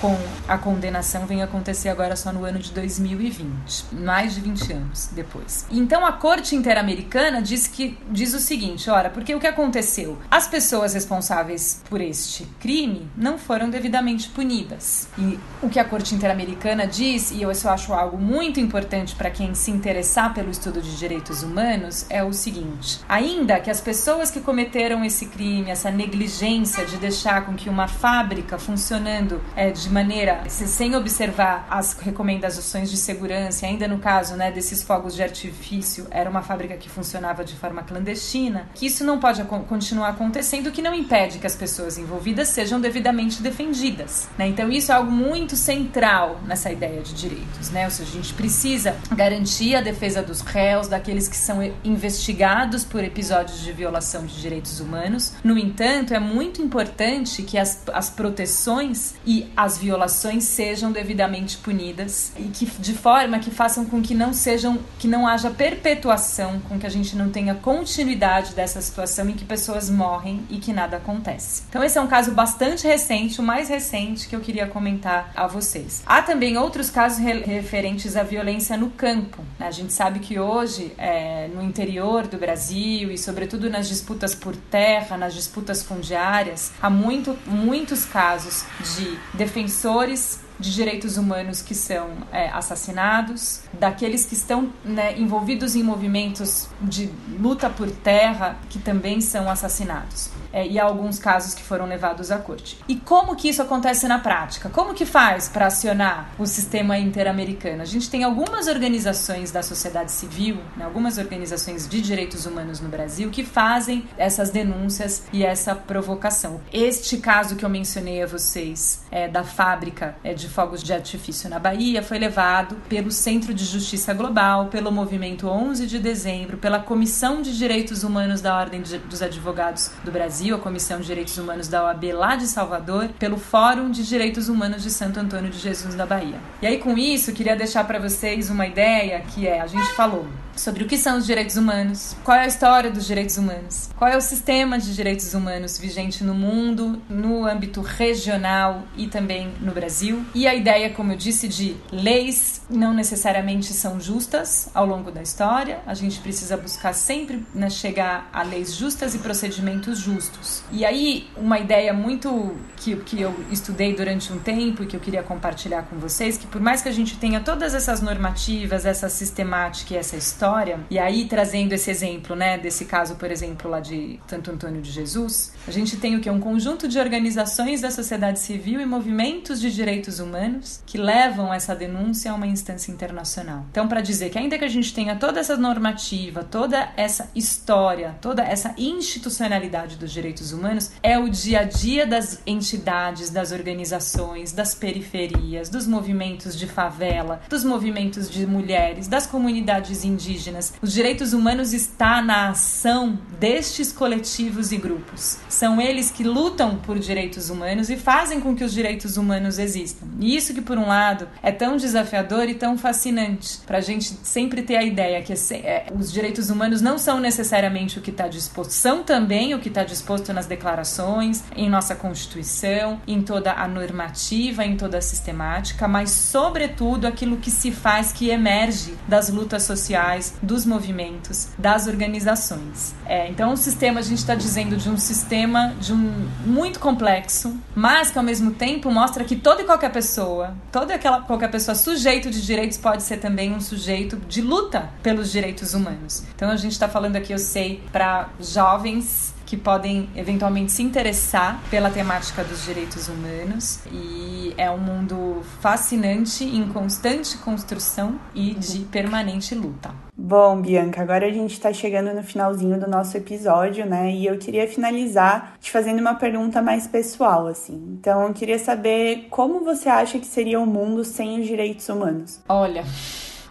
com 0.00 0.16
a 0.48 0.56
condenação 0.56 1.26
vem 1.26 1.42
acontecer 1.42 1.90
agora 1.90 2.16
só 2.16 2.32
no 2.32 2.44
ano 2.44 2.58
de 2.58 2.72
2020, 2.72 3.86
mais 3.92 4.34
de 4.34 4.40
20 4.40 4.72
anos 4.72 5.10
depois. 5.12 5.66
Então 5.70 6.04
a 6.06 6.12
Corte 6.12 6.56
Interamericana 6.56 7.42
diz 7.42 7.66
que 7.66 7.98
diz 8.10 8.32
o 8.32 8.40
seguinte, 8.40 8.88
ora, 8.88 9.10
porque 9.10 9.34
o 9.34 9.40
que 9.40 9.46
aconteceu? 9.46 10.18
As 10.30 10.48
pessoas 10.48 10.94
responsáveis 10.94 11.82
por 11.88 12.00
este 12.00 12.44
crime 12.58 13.08
não 13.16 13.38
foram 13.38 13.68
devidamente 13.68 14.28
punidas. 14.30 15.08
E 15.18 15.38
o 15.62 15.68
que 15.68 15.78
a 15.78 15.84
Corte 15.84 16.14
Interamericana 16.14 16.86
diz, 16.86 17.30
e 17.30 17.42
eu 17.42 17.50
acho 17.50 17.92
algo 17.92 18.16
muito 18.16 18.58
importante 18.58 19.14
para 19.14 19.30
quem 19.30 19.54
se 19.54 19.70
interessar 19.70 20.32
pelo 20.32 20.50
estudo 20.50 20.80
de 20.80 20.96
direitos 20.96 21.42
humanos, 21.42 22.06
é 22.08 22.24
o 22.24 22.32
seguinte: 22.32 23.00
ainda 23.08 23.60
que 23.60 23.70
as 23.70 23.80
pessoas 23.80 24.30
que 24.30 24.40
cometeram 24.40 25.04
esse 25.04 25.26
crime, 25.26 25.70
essa 25.70 25.90
negligência 25.90 26.86
de 26.86 26.96
deixar 26.96 27.44
com 27.44 27.54
que 27.54 27.68
uma 27.68 27.86
fábrica 27.86 28.58
funcionando 28.58 29.40
é, 29.54 29.70
de 29.70 29.89
de 29.90 29.94
maneira 29.94 30.44
sem 30.48 30.94
observar 30.94 31.66
as 31.68 31.94
recomendações 31.94 32.88
de 32.88 32.96
segurança, 32.96 33.66
ainda 33.66 33.88
no 33.88 33.98
caso 33.98 34.36
né, 34.36 34.52
desses 34.52 34.84
fogos 34.84 35.16
de 35.16 35.22
artifício, 35.22 36.06
era 36.12 36.30
uma 36.30 36.42
fábrica 36.42 36.76
que 36.76 36.88
funcionava 36.88 37.44
de 37.44 37.56
forma 37.56 37.82
clandestina, 37.82 38.68
que 38.72 38.86
isso 38.86 39.02
não 39.02 39.18
pode 39.18 39.42
continuar 39.42 40.10
acontecendo, 40.10 40.70
que 40.70 40.80
não 40.80 40.94
impede 40.94 41.40
que 41.40 41.46
as 41.46 41.56
pessoas 41.56 41.98
envolvidas 41.98 42.48
sejam 42.48 42.80
devidamente 42.80 43.42
defendidas. 43.42 44.28
Né? 44.38 44.46
Então, 44.46 44.70
isso 44.70 44.92
é 44.92 44.94
algo 44.94 45.10
muito 45.10 45.56
central 45.56 46.40
nessa 46.46 46.70
ideia 46.70 47.02
de 47.02 47.12
direitos. 47.12 47.70
Né? 47.70 47.84
Ou 47.84 47.90
seja, 47.90 48.10
a 48.10 48.14
gente 48.14 48.32
precisa 48.34 48.94
garantir 49.12 49.74
a 49.74 49.80
defesa 49.80 50.22
dos 50.22 50.40
réus, 50.40 50.86
daqueles 50.86 51.26
que 51.26 51.36
são 51.36 51.60
investigados 51.82 52.84
por 52.84 53.02
episódios 53.02 53.60
de 53.60 53.72
violação 53.72 54.24
de 54.24 54.40
direitos 54.40 54.78
humanos. 54.78 55.32
No 55.42 55.58
entanto, 55.58 56.14
é 56.14 56.20
muito 56.20 56.62
importante 56.62 57.42
que 57.42 57.58
as, 57.58 57.82
as 57.92 58.08
proteções 58.08 59.14
e 59.26 59.50
as 59.56 59.79
violações 59.80 60.44
sejam 60.44 60.92
devidamente 60.92 61.56
punidas 61.56 62.32
e 62.36 62.44
que 62.44 62.66
de 62.66 62.94
forma 62.94 63.38
que 63.38 63.50
façam 63.50 63.84
com 63.84 64.02
que 64.02 64.14
não 64.14 64.32
sejam 64.32 64.78
que 64.98 65.08
não 65.08 65.26
haja 65.26 65.50
perpetuação, 65.50 66.60
com 66.68 66.78
que 66.78 66.86
a 66.86 66.90
gente 66.90 67.16
não 67.16 67.30
tenha 67.30 67.54
continuidade 67.54 68.54
dessa 68.54 68.80
situação 68.80 69.28
em 69.28 69.32
que 69.32 69.44
pessoas 69.44 69.88
morrem 69.88 70.42
e 70.50 70.58
que 70.58 70.72
nada 70.72 70.98
acontece. 70.98 71.62
Então 71.68 71.82
esse 71.82 71.96
é 71.96 72.00
um 72.00 72.06
caso 72.06 72.32
bastante 72.32 72.86
recente, 72.86 73.40
o 73.40 73.42
mais 73.42 73.68
recente 73.68 74.28
que 74.28 74.36
eu 74.36 74.40
queria 74.40 74.66
comentar 74.66 75.32
a 75.34 75.46
vocês. 75.46 76.02
Há 76.04 76.20
também 76.22 76.58
outros 76.58 76.90
casos 76.90 77.18
re 77.18 77.40
referentes 77.40 78.16
à 78.16 78.22
violência 78.22 78.76
no 78.76 78.90
campo. 78.90 79.42
A 79.58 79.70
gente 79.70 79.92
sabe 79.92 80.18
que 80.18 80.38
hoje 80.38 80.92
é, 80.98 81.48
no 81.54 81.62
interior 81.62 82.26
do 82.26 82.36
Brasil 82.36 83.10
e 83.10 83.16
sobretudo 83.16 83.70
nas 83.70 83.88
disputas 83.88 84.34
por 84.34 84.54
terra, 84.54 85.16
nas 85.16 85.34
disputas 85.34 85.82
fundiárias, 85.82 86.72
há 86.82 86.90
muito, 86.90 87.36
muitos 87.46 88.04
casos 88.04 88.64
de 88.94 89.18
defensores 89.32 89.69
defensores 89.70 90.40
de 90.60 90.72
direitos 90.72 91.16
humanos 91.16 91.62
que 91.62 91.74
são 91.74 92.10
é, 92.30 92.48
assassinados, 92.50 93.62
daqueles 93.72 94.24
que 94.26 94.34
estão 94.34 94.72
né, 94.84 95.18
envolvidos 95.18 95.74
em 95.74 95.82
movimentos 95.82 96.68
de 96.80 97.10
luta 97.38 97.70
por 97.70 97.90
terra 97.90 98.58
que 98.68 98.78
também 98.78 99.20
são 99.20 99.50
assassinados. 99.50 100.30
É, 100.52 100.66
e 100.66 100.78
há 100.78 100.84
alguns 100.84 101.18
casos 101.18 101.54
que 101.54 101.62
foram 101.62 101.86
levados 101.86 102.30
à 102.30 102.38
corte. 102.38 102.78
E 102.88 102.96
como 102.96 103.36
que 103.36 103.48
isso 103.48 103.62
acontece 103.62 104.06
na 104.06 104.18
prática? 104.18 104.68
Como 104.68 104.94
que 104.94 105.06
faz 105.06 105.48
para 105.48 105.66
acionar 105.66 106.32
o 106.38 106.46
sistema 106.46 106.98
interamericano? 106.98 107.82
A 107.82 107.86
gente 107.86 108.10
tem 108.10 108.24
algumas 108.24 108.66
organizações 108.66 109.50
da 109.50 109.62
sociedade 109.62 110.12
civil, 110.12 110.58
né, 110.76 110.84
algumas 110.84 111.18
organizações 111.18 111.88
de 111.88 112.00
direitos 112.00 112.46
humanos 112.46 112.80
no 112.80 112.88
Brasil 112.88 113.30
que 113.30 113.44
fazem 113.44 114.04
essas 114.18 114.50
denúncias 114.50 115.24
e 115.32 115.44
essa 115.44 115.74
provocação. 115.74 116.60
Este 116.72 117.16
caso 117.18 117.56
que 117.56 117.64
eu 117.64 117.70
mencionei 117.70 118.22
a 118.22 118.26
vocês 118.26 119.02
é, 119.10 119.28
da 119.28 119.44
fábrica 119.44 120.16
é, 120.24 120.34
de 120.34 120.48
fogos 120.50 120.82
de 120.82 120.92
artifício 120.92 121.48
na 121.48 121.58
Bahia 121.58 122.02
foi 122.02 122.18
levado 122.18 122.76
pelo 122.88 123.10
Centro 123.10 123.54
de 123.54 123.64
Justiça 123.64 124.12
Global, 124.12 124.66
pelo 124.66 124.92
Movimento 124.92 125.48
11 125.48 125.86
de 125.86 125.98
Dezembro, 125.98 126.58
pela 126.58 126.78
Comissão 126.80 127.40
de 127.40 127.56
Direitos 127.56 128.04
Humanos 128.04 128.40
da 128.40 128.56
Ordem 128.56 128.82
dos 128.82 129.22
Advogados 129.22 129.90
do 130.04 130.10
Brasil, 130.10 130.56
a 130.56 130.58
Comissão 130.58 131.00
de 131.00 131.06
Direitos 131.06 131.38
Humanos 131.38 131.68
da 131.68 131.84
OAB 131.84 132.12
lá 132.12 132.36
de 132.36 132.46
Salvador, 132.46 133.08
pelo 133.18 133.38
Fórum 133.38 133.90
de 133.90 134.06
Direitos 134.06 134.48
Humanos 134.48 134.82
de 134.82 134.90
Santo 134.90 135.20
Antônio 135.20 135.50
de 135.50 135.58
Jesus 135.58 135.94
da 135.94 136.04
Bahia. 136.04 136.38
E 136.60 136.66
aí 136.66 136.78
com 136.78 136.98
isso, 136.98 137.32
queria 137.32 137.56
deixar 137.56 137.84
para 137.84 137.98
vocês 137.98 138.50
uma 138.50 138.66
ideia 138.66 139.20
que 139.20 139.46
é, 139.46 139.60
a 139.60 139.66
gente 139.66 139.86
falou 139.94 140.26
sobre 140.60 140.84
o 140.84 140.86
que 140.86 140.98
são 140.98 141.16
os 141.16 141.26
direitos 141.26 141.56
humanos, 141.56 142.14
qual 142.22 142.36
é 142.36 142.42
a 142.42 142.46
história 142.46 142.90
dos 142.90 143.06
direitos 143.06 143.38
humanos, 143.38 143.88
qual 143.96 144.10
é 144.10 144.16
o 144.16 144.20
sistema 144.20 144.78
de 144.78 144.94
direitos 144.94 145.32
humanos 145.32 145.78
vigente 145.78 146.22
no 146.22 146.34
mundo, 146.34 147.00
no 147.08 147.46
âmbito 147.46 147.80
regional 147.80 148.82
e 148.94 149.06
também 149.06 149.52
no 149.60 149.72
Brasil. 149.72 150.22
E 150.34 150.46
a 150.46 150.54
ideia, 150.54 150.90
como 150.90 151.12
eu 151.12 151.16
disse, 151.16 151.48
de 151.48 151.76
leis 151.90 152.60
não 152.68 152.92
necessariamente 152.92 153.72
são 153.72 153.98
justas 153.98 154.68
ao 154.74 154.84
longo 154.84 155.10
da 155.10 155.22
história. 155.22 155.80
A 155.86 155.94
gente 155.94 156.20
precisa 156.20 156.58
buscar 156.58 156.92
sempre 156.92 157.42
né, 157.54 157.70
chegar 157.70 158.28
a 158.30 158.42
leis 158.42 158.74
justas 158.74 159.14
e 159.14 159.18
procedimentos 159.18 159.98
justos. 159.98 160.62
E 160.70 160.84
aí, 160.84 161.26
uma 161.36 161.58
ideia 161.58 161.94
muito 161.94 162.54
que, 162.76 162.96
que 162.96 163.20
eu 163.20 163.34
estudei 163.50 163.94
durante 163.94 164.30
um 164.30 164.38
tempo 164.38 164.82
e 164.82 164.86
que 164.86 164.94
eu 164.94 165.00
queria 165.00 165.22
compartilhar 165.22 165.84
com 165.84 165.96
vocês, 165.96 166.36
que 166.36 166.46
por 166.46 166.60
mais 166.60 166.82
que 166.82 166.88
a 166.88 166.92
gente 166.92 167.16
tenha 167.16 167.40
todas 167.40 167.74
essas 167.74 168.02
normativas, 168.02 168.84
essa 168.84 169.08
sistemática 169.08 169.94
e 169.94 169.96
essa 169.96 170.16
história, 170.16 170.49
história, 170.50 170.80
e 170.90 170.98
aí 170.98 171.26
trazendo 171.26 171.72
esse 171.72 171.90
exemplo, 171.90 172.34
né, 172.34 172.58
desse 172.58 172.84
caso, 172.84 173.14
por 173.14 173.30
exemplo, 173.30 173.70
lá 173.70 173.78
de 173.78 174.18
Santo 174.26 174.50
Antônio 174.50 174.82
de 174.82 174.90
Jesus, 174.90 175.52
a 175.66 175.70
gente 175.70 175.96
tem 175.96 176.16
o 176.16 176.20
que? 176.20 176.28
Um 176.28 176.40
conjunto 176.40 176.88
de 176.88 176.98
organizações 176.98 177.80
da 177.80 177.90
sociedade 177.90 178.40
civil 178.40 178.80
e 178.80 178.86
movimentos 178.86 179.60
de 179.60 179.72
direitos 179.72 180.18
humanos 180.18 180.82
que 180.84 180.98
levam 180.98 181.54
essa 181.54 181.74
denúncia 181.74 182.32
a 182.32 182.34
uma 182.34 182.48
instância 182.48 182.90
internacional. 182.90 183.64
Então, 183.70 183.86
para 183.86 184.00
dizer 184.00 184.30
que 184.30 184.38
ainda 184.38 184.58
que 184.58 184.64
a 184.64 184.68
gente 184.68 184.92
tenha 184.92 185.14
toda 185.14 185.38
essa 185.38 185.56
normativa, 185.56 186.42
toda 186.42 186.92
essa 186.96 187.30
história, 187.34 188.16
toda 188.20 188.42
essa 188.42 188.74
institucionalidade 188.76 189.96
dos 189.96 190.10
direitos 190.10 190.52
humanos, 190.52 190.90
é 191.02 191.16
o 191.16 191.28
dia 191.28 191.60
a 191.60 191.64
dia 191.64 192.06
das 192.06 192.40
entidades, 192.44 193.30
das 193.30 193.52
organizações, 193.52 194.52
das 194.52 194.74
periferias, 194.74 195.68
dos 195.68 195.86
movimentos 195.86 196.58
de 196.58 196.66
favela, 196.66 197.40
dos 197.48 197.62
movimentos 197.62 198.28
de 198.28 198.46
mulheres, 198.46 199.06
das 199.06 199.26
comunidades 199.26 200.04
indígenas 200.04 200.39
indígenas. 200.40 200.72
Os 200.80 200.92
direitos 200.92 201.32
humanos 201.32 201.72
está 201.72 202.22
na 202.22 202.48
ação 202.48 203.18
destes 203.38 203.92
coletivos 203.92 204.72
e 204.72 204.76
grupos. 204.76 205.38
São 205.48 205.80
eles 205.80 206.10
que 206.10 206.24
lutam 206.24 206.76
por 206.76 206.98
direitos 206.98 207.50
humanos 207.50 207.90
e 207.90 207.96
fazem 207.96 208.40
com 208.40 208.54
que 208.54 208.64
os 208.64 208.72
direitos 208.72 209.16
humanos 209.16 209.58
existam. 209.58 210.06
E 210.18 210.36
isso 210.36 210.54
que, 210.54 210.60
por 210.60 210.78
um 210.78 210.88
lado, 210.88 211.28
é 211.42 211.52
tão 211.52 211.76
desafiador 211.76 212.48
e 212.48 212.54
tão 212.54 212.76
fascinante 212.76 213.58
para 213.66 213.78
a 213.78 213.80
gente 213.80 214.14
sempre 214.22 214.62
ter 214.62 214.76
a 214.76 214.82
ideia 214.82 215.22
que 215.22 215.32
é, 215.54 215.86
os 215.94 216.10
direitos 216.12 216.50
humanos 216.50 216.80
não 216.80 216.98
são 216.98 217.20
necessariamente 217.20 217.98
o 217.98 218.02
que 218.02 218.10
está 218.10 218.28
disposto, 218.28 218.70
são 218.70 219.02
também 219.02 219.54
o 219.54 219.58
que 219.58 219.68
está 219.68 219.84
disposto 219.84 220.32
nas 220.32 220.46
declarações, 220.46 221.44
em 221.54 221.68
nossa 221.68 221.94
Constituição, 221.94 223.00
em 223.06 223.22
toda 223.22 223.52
a 223.52 223.68
normativa, 223.68 224.64
em 224.64 224.76
toda 224.76 224.98
a 224.98 225.02
sistemática, 225.02 225.86
mas, 225.86 226.10
sobretudo, 226.10 227.06
aquilo 227.06 227.36
que 227.36 227.50
se 227.50 227.70
faz 227.70 228.12
que 228.12 228.30
emerge 228.30 228.94
das 229.06 229.28
lutas 229.28 229.64
sociais, 229.64 230.19
dos 230.42 230.64
movimentos, 230.64 231.48
das 231.58 231.86
organizações. 231.86 232.94
É, 233.06 233.28
então, 233.28 233.52
o 233.52 233.56
sistema, 233.56 234.00
a 234.00 234.02
gente 234.02 234.18
está 234.18 234.34
dizendo 234.34 234.76
de 234.76 234.88
um 234.88 234.96
sistema 234.96 235.74
de 235.80 235.92
um 235.92 236.28
muito 236.44 236.78
complexo, 236.78 237.56
mas 237.74 238.10
que 238.10 238.18
ao 238.18 238.24
mesmo 238.24 238.52
tempo 238.52 238.90
mostra 238.90 239.24
que 239.24 239.36
toda 239.36 239.62
e 239.62 239.64
qualquer 239.64 239.90
pessoa, 239.90 240.54
toda 240.70 240.94
aquela 240.94 241.20
qualquer 241.22 241.50
pessoa 241.50 241.74
sujeito 241.74 242.30
de 242.30 242.44
direitos 242.44 242.78
pode 242.78 243.02
ser 243.02 243.18
também 243.18 243.52
um 243.52 243.60
sujeito 243.60 244.16
de 244.28 244.40
luta 244.40 244.90
pelos 245.02 245.30
direitos 245.30 245.74
humanos. 245.74 246.24
Então, 246.34 246.50
a 246.50 246.56
gente 246.56 246.72
está 246.72 246.88
falando 246.88 247.16
aqui, 247.16 247.32
eu 247.32 247.38
sei, 247.38 247.82
para 247.92 248.28
jovens 248.40 249.34
que 249.50 249.56
podem 249.56 250.08
eventualmente 250.14 250.70
se 250.70 250.80
interessar 250.80 251.60
pela 251.68 251.90
temática 251.90 252.44
dos 252.44 252.64
direitos 252.64 253.08
humanos 253.08 253.80
e 253.90 254.54
é 254.56 254.70
um 254.70 254.78
mundo 254.78 255.42
fascinante 255.60 256.44
em 256.44 256.68
constante 256.68 257.36
construção 257.38 258.14
e 258.32 258.54
de 258.54 258.78
permanente 258.84 259.52
luta. 259.56 259.90
Bom, 260.16 260.62
Bianca, 260.62 261.02
agora 261.02 261.26
a 261.26 261.32
gente 261.32 261.54
está 261.54 261.72
chegando 261.72 262.14
no 262.14 262.22
finalzinho 262.22 262.78
do 262.78 262.88
nosso 262.88 263.16
episódio, 263.16 263.84
né? 263.84 264.12
E 264.12 264.24
eu 264.24 264.38
queria 264.38 264.68
finalizar 264.68 265.56
te 265.60 265.72
fazendo 265.72 265.98
uma 265.98 266.14
pergunta 266.14 266.62
mais 266.62 266.86
pessoal, 266.86 267.48
assim. 267.48 267.96
Então, 267.98 268.28
eu 268.28 268.32
queria 268.32 268.58
saber 268.58 269.26
como 269.30 269.64
você 269.64 269.88
acha 269.88 270.20
que 270.20 270.26
seria 270.26 270.60
o 270.60 270.62
um 270.62 270.66
mundo 270.66 271.04
sem 271.04 271.40
os 271.40 271.46
direitos 271.48 271.88
humanos? 271.88 272.40
Olha, 272.48 272.84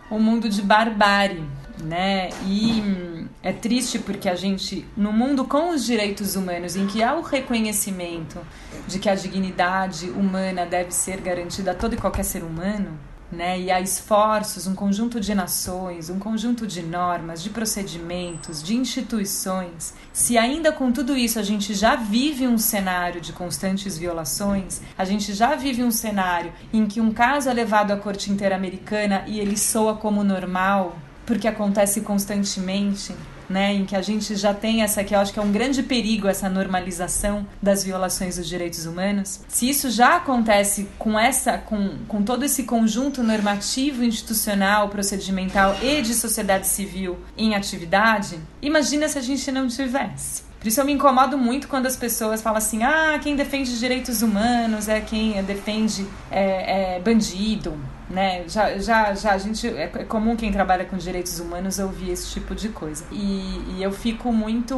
um 0.09 0.19
mundo 0.19 0.47
de 0.47 0.61
barbárie, 0.61 1.43
né? 1.83 2.29
E 2.45 3.27
é 3.41 3.53
triste 3.53 3.99
porque 3.99 4.27
a 4.27 4.35
gente, 4.35 4.85
no 4.95 5.11
mundo 5.11 5.45
com 5.45 5.69
os 5.69 5.85
direitos 5.85 6.35
humanos, 6.35 6.75
em 6.75 6.87
que 6.87 7.01
há 7.01 7.15
o 7.15 7.21
reconhecimento 7.21 8.39
de 8.87 8.99
que 8.99 9.09
a 9.09 9.15
dignidade 9.15 10.09
humana 10.09 10.65
deve 10.65 10.91
ser 10.91 11.21
garantida 11.21 11.71
a 11.71 11.75
todo 11.75 11.93
e 11.93 11.97
qualquer 11.97 12.23
ser 12.23 12.43
humano, 12.43 12.97
né? 13.31 13.59
E 13.59 13.69
há 13.69 13.79
esforços, 13.79 14.65
um 14.65 14.73
conjunto 14.73 15.19
de 15.19 15.35
nações, 15.35 16.09
um 16.09 16.17
conjunto 16.17 16.65
de 16.65 16.81
normas, 16.81 17.43
de 17.43 17.49
procedimentos, 17.49 18.63
de 18.63 18.75
instituições. 18.75 19.93
Se 20.11 20.37
ainda 20.37 20.71
com 20.71 20.91
tudo 20.91 21.15
isso 21.15 21.37
a 21.37 21.43
gente 21.43 21.73
já 21.73 21.95
vive 21.95 22.47
um 22.47 22.57
cenário 22.57 23.21
de 23.21 23.31
constantes 23.31 23.97
violações, 23.97 24.81
a 24.97 25.05
gente 25.05 25.33
já 25.33 25.55
vive 25.55 25.83
um 25.83 25.91
cenário 25.91 26.51
em 26.73 26.87
que 26.87 26.99
um 26.99 27.11
caso 27.11 27.49
é 27.49 27.53
levado 27.53 27.91
à 27.91 27.97
corte 27.97 28.31
interamericana 28.31 29.23
e 29.27 29.39
ele 29.39 29.57
soa 29.57 29.95
como 29.95 30.23
normal, 30.23 30.97
porque 31.29 31.47
acontece 31.47 32.01
constantemente, 32.01 33.15
né, 33.47 33.71
em 33.71 33.85
que 33.85 33.95
a 33.95 34.01
gente 34.01 34.35
já 34.35 34.51
tem 34.51 34.81
essa 34.81 35.03
que 35.03 35.13
eu 35.13 35.19
acho 35.19 35.31
que 35.31 35.37
é 35.37 35.41
um 35.43 35.51
grande 35.51 35.83
perigo 35.83 36.27
essa 36.27 36.49
normalização 36.49 37.45
das 37.61 37.83
violações 37.83 38.37
dos 38.37 38.47
direitos 38.47 38.87
humanos. 38.87 39.39
Se 39.47 39.69
isso 39.69 39.91
já 39.91 40.15
acontece 40.15 40.89
com 40.97 41.19
essa 41.19 41.59
com, 41.59 41.99
com 42.07 42.23
todo 42.23 42.43
esse 42.43 42.63
conjunto 42.63 43.21
normativo, 43.21 44.03
institucional, 44.03 44.89
procedimental 44.89 45.77
e 45.83 46.01
de 46.01 46.15
sociedade 46.15 46.65
civil 46.65 47.19
em 47.37 47.53
atividade, 47.53 48.39
imagina 48.59 49.07
se 49.07 49.19
a 49.19 49.21
gente 49.21 49.51
não 49.51 49.67
tivesse. 49.67 50.41
Por 50.59 50.67
isso 50.67 50.81
eu 50.81 50.85
me 50.85 50.93
incomodo 50.93 51.37
muito 51.37 51.67
quando 51.67 51.85
as 51.85 51.95
pessoas 51.95 52.41
falam 52.41 52.57
assim: 52.57 52.81
ah, 52.81 53.19
quem 53.21 53.35
defende 53.35 53.77
direitos 53.77 54.23
humanos 54.23 54.87
é 54.89 54.99
quem 54.99 55.43
defende 55.43 56.07
é, 56.31 56.95
é 56.95 56.99
bandido, 56.99 57.79
né? 58.09 58.43
Já, 58.47 58.77
já, 58.77 59.13
já 59.13 59.33
a 59.33 59.37
gente 59.37 59.67
é, 59.67 59.83
é 59.83 60.03
comum 60.03 60.35
quem 60.35 60.51
trabalha 60.51 60.85
com 60.85 60.97
direitos 60.97 61.39
humanos 61.39 61.79
ouvir 61.79 62.11
esse 62.11 62.31
tipo 62.31 62.55
de 62.55 62.69
coisa. 62.69 63.05
E, 63.11 63.75
e 63.75 63.83
eu 63.83 63.91
fico 63.91 64.31
muito 64.31 64.75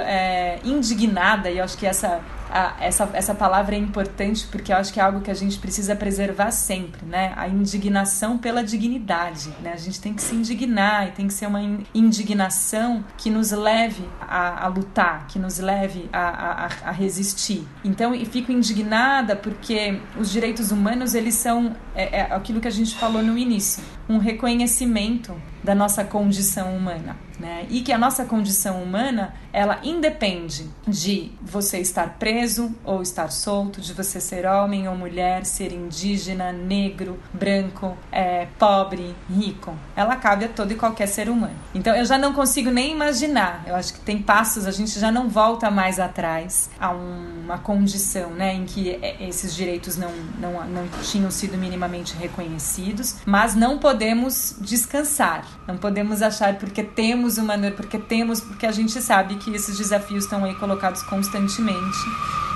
é, 0.00 0.58
indignada 0.64 1.50
e 1.50 1.58
eu 1.58 1.64
acho 1.64 1.78
que 1.78 1.86
essa 1.86 2.20
a, 2.54 2.76
essa, 2.78 3.10
essa 3.12 3.34
palavra 3.34 3.74
é 3.74 3.78
importante 3.78 4.46
porque 4.46 4.72
eu 4.72 4.76
acho 4.76 4.92
que 4.92 5.00
é 5.00 5.02
algo 5.02 5.20
que 5.20 5.30
a 5.30 5.34
gente 5.34 5.58
precisa 5.58 5.96
preservar 5.96 6.52
sempre, 6.52 7.04
né? 7.04 7.32
A 7.36 7.48
indignação 7.48 8.38
pela 8.38 8.62
dignidade, 8.62 9.52
né? 9.60 9.72
A 9.72 9.76
gente 9.76 10.00
tem 10.00 10.14
que 10.14 10.22
se 10.22 10.36
indignar 10.36 11.08
e 11.08 11.10
tem 11.10 11.26
que 11.26 11.34
ser 11.34 11.46
uma 11.46 11.60
indignação 11.92 13.04
que 13.16 13.28
nos 13.28 13.50
leve 13.50 14.08
a, 14.20 14.64
a 14.64 14.68
lutar, 14.68 15.26
que 15.26 15.36
nos 15.36 15.58
leve 15.58 16.08
a, 16.12 16.66
a, 16.66 16.68
a 16.90 16.90
resistir. 16.92 17.66
Então, 17.84 18.14
e 18.14 18.24
fico 18.24 18.52
indignada 18.52 19.34
porque 19.34 20.00
os 20.16 20.30
direitos 20.30 20.70
humanos, 20.70 21.14
eles 21.14 21.34
são 21.34 21.74
é, 21.94 22.20
é 22.20 22.22
aquilo 22.32 22.60
que 22.60 22.68
a 22.68 22.70
gente 22.74 22.94
falou 22.96 23.22
no 23.22 23.38
início, 23.38 23.82
um 24.08 24.18
reconhecimento 24.18 25.34
da 25.64 25.74
nossa 25.74 26.04
condição 26.04 26.76
humana, 26.76 27.16
né? 27.40 27.66
E 27.70 27.80
que 27.80 27.90
a 27.90 27.96
nossa 27.96 28.26
condição 28.26 28.82
humana, 28.82 29.34
ela 29.50 29.80
independe 29.82 30.70
de 30.86 31.32
você 31.40 31.78
estar 31.78 32.18
preso 32.18 32.74
ou 32.84 33.00
estar 33.00 33.32
solto, 33.32 33.80
de 33.80 33.94
você 33.94 34.20
ser 34.20 34.44
homem 34.46 34.86
ou 34.86 34.94
mulher, 34.94 35.46
ser 35.46 35.72
indígena, 35.72 36.52
negro, 36.52 37.18
branco, 37.32 37.96
é, 38.12 38.46
pobre, 38.58 39.16
rico. 39.34 39.74
Ela 39.96 40.16
cabe 40.16 40.44
a 40.44 40.48
todo 40.48 40.72
e 40.72 40.74
qualquer 40.74 41.06
ser 41.06 41.30
humano. 41.30 41.56
Então 41.74 41.96
eu 41.96 42.04
já 42.04 42.18
não 42.18 42.34
consigo 42.34 42.70
nem 42.70 42.92
imaginar. 42.92 43.64
Eu 43.66 43.74
acho 43.74 43.94
que 43.94 44.00
tem 44.00 44.20
passos, 44.20 44.66
a 44.66 44.70
gente 44.70 45.00
já 45.00 45.10
não 45.10 45.30
volta 45.30 45.70
mais 45.70 45.98
atrás 45.98 46.68
a 46.78 46.90
uma 46.90 47.58
condição, 47.58 48.30
né, 48.30 48.52
em 48.52 48.66
que 48.66 48.90
é, 48.90 49.26
esses 49.26 49.54
direitos 49.54 49.96
não, 49.96 50.12
não, 50.38 50.64
não 50.66 50.88
tinham 51.02 51.30
sido 51.30 51.56
minimamente 51.56 52.14
reconhecidos, 52.14 53.16
mas 53.24 53.54
não 53.54 53.78
podemos 53.78 54.56
descansar 54.60 55.53
não 55.66 55.76
podemos 55.76 56.22
achar 56.22 56.58
porque 56.58 56.82
temos 56.82 57.38
uma 57.38 57.54
porque 57.76 57.98
temos 57.98 58.40
porque 58.40 58.66
a 58.66 58.72
gente 58.72 59.00
sabe 59.00 59.36
que 59.36 59.50
esses 59.54 59.78
desafios 59.78 60.24
estão 60.24 60.44
aí 60.44 60.54
colocados 60.54 61.02
constantemente 61.02 61.98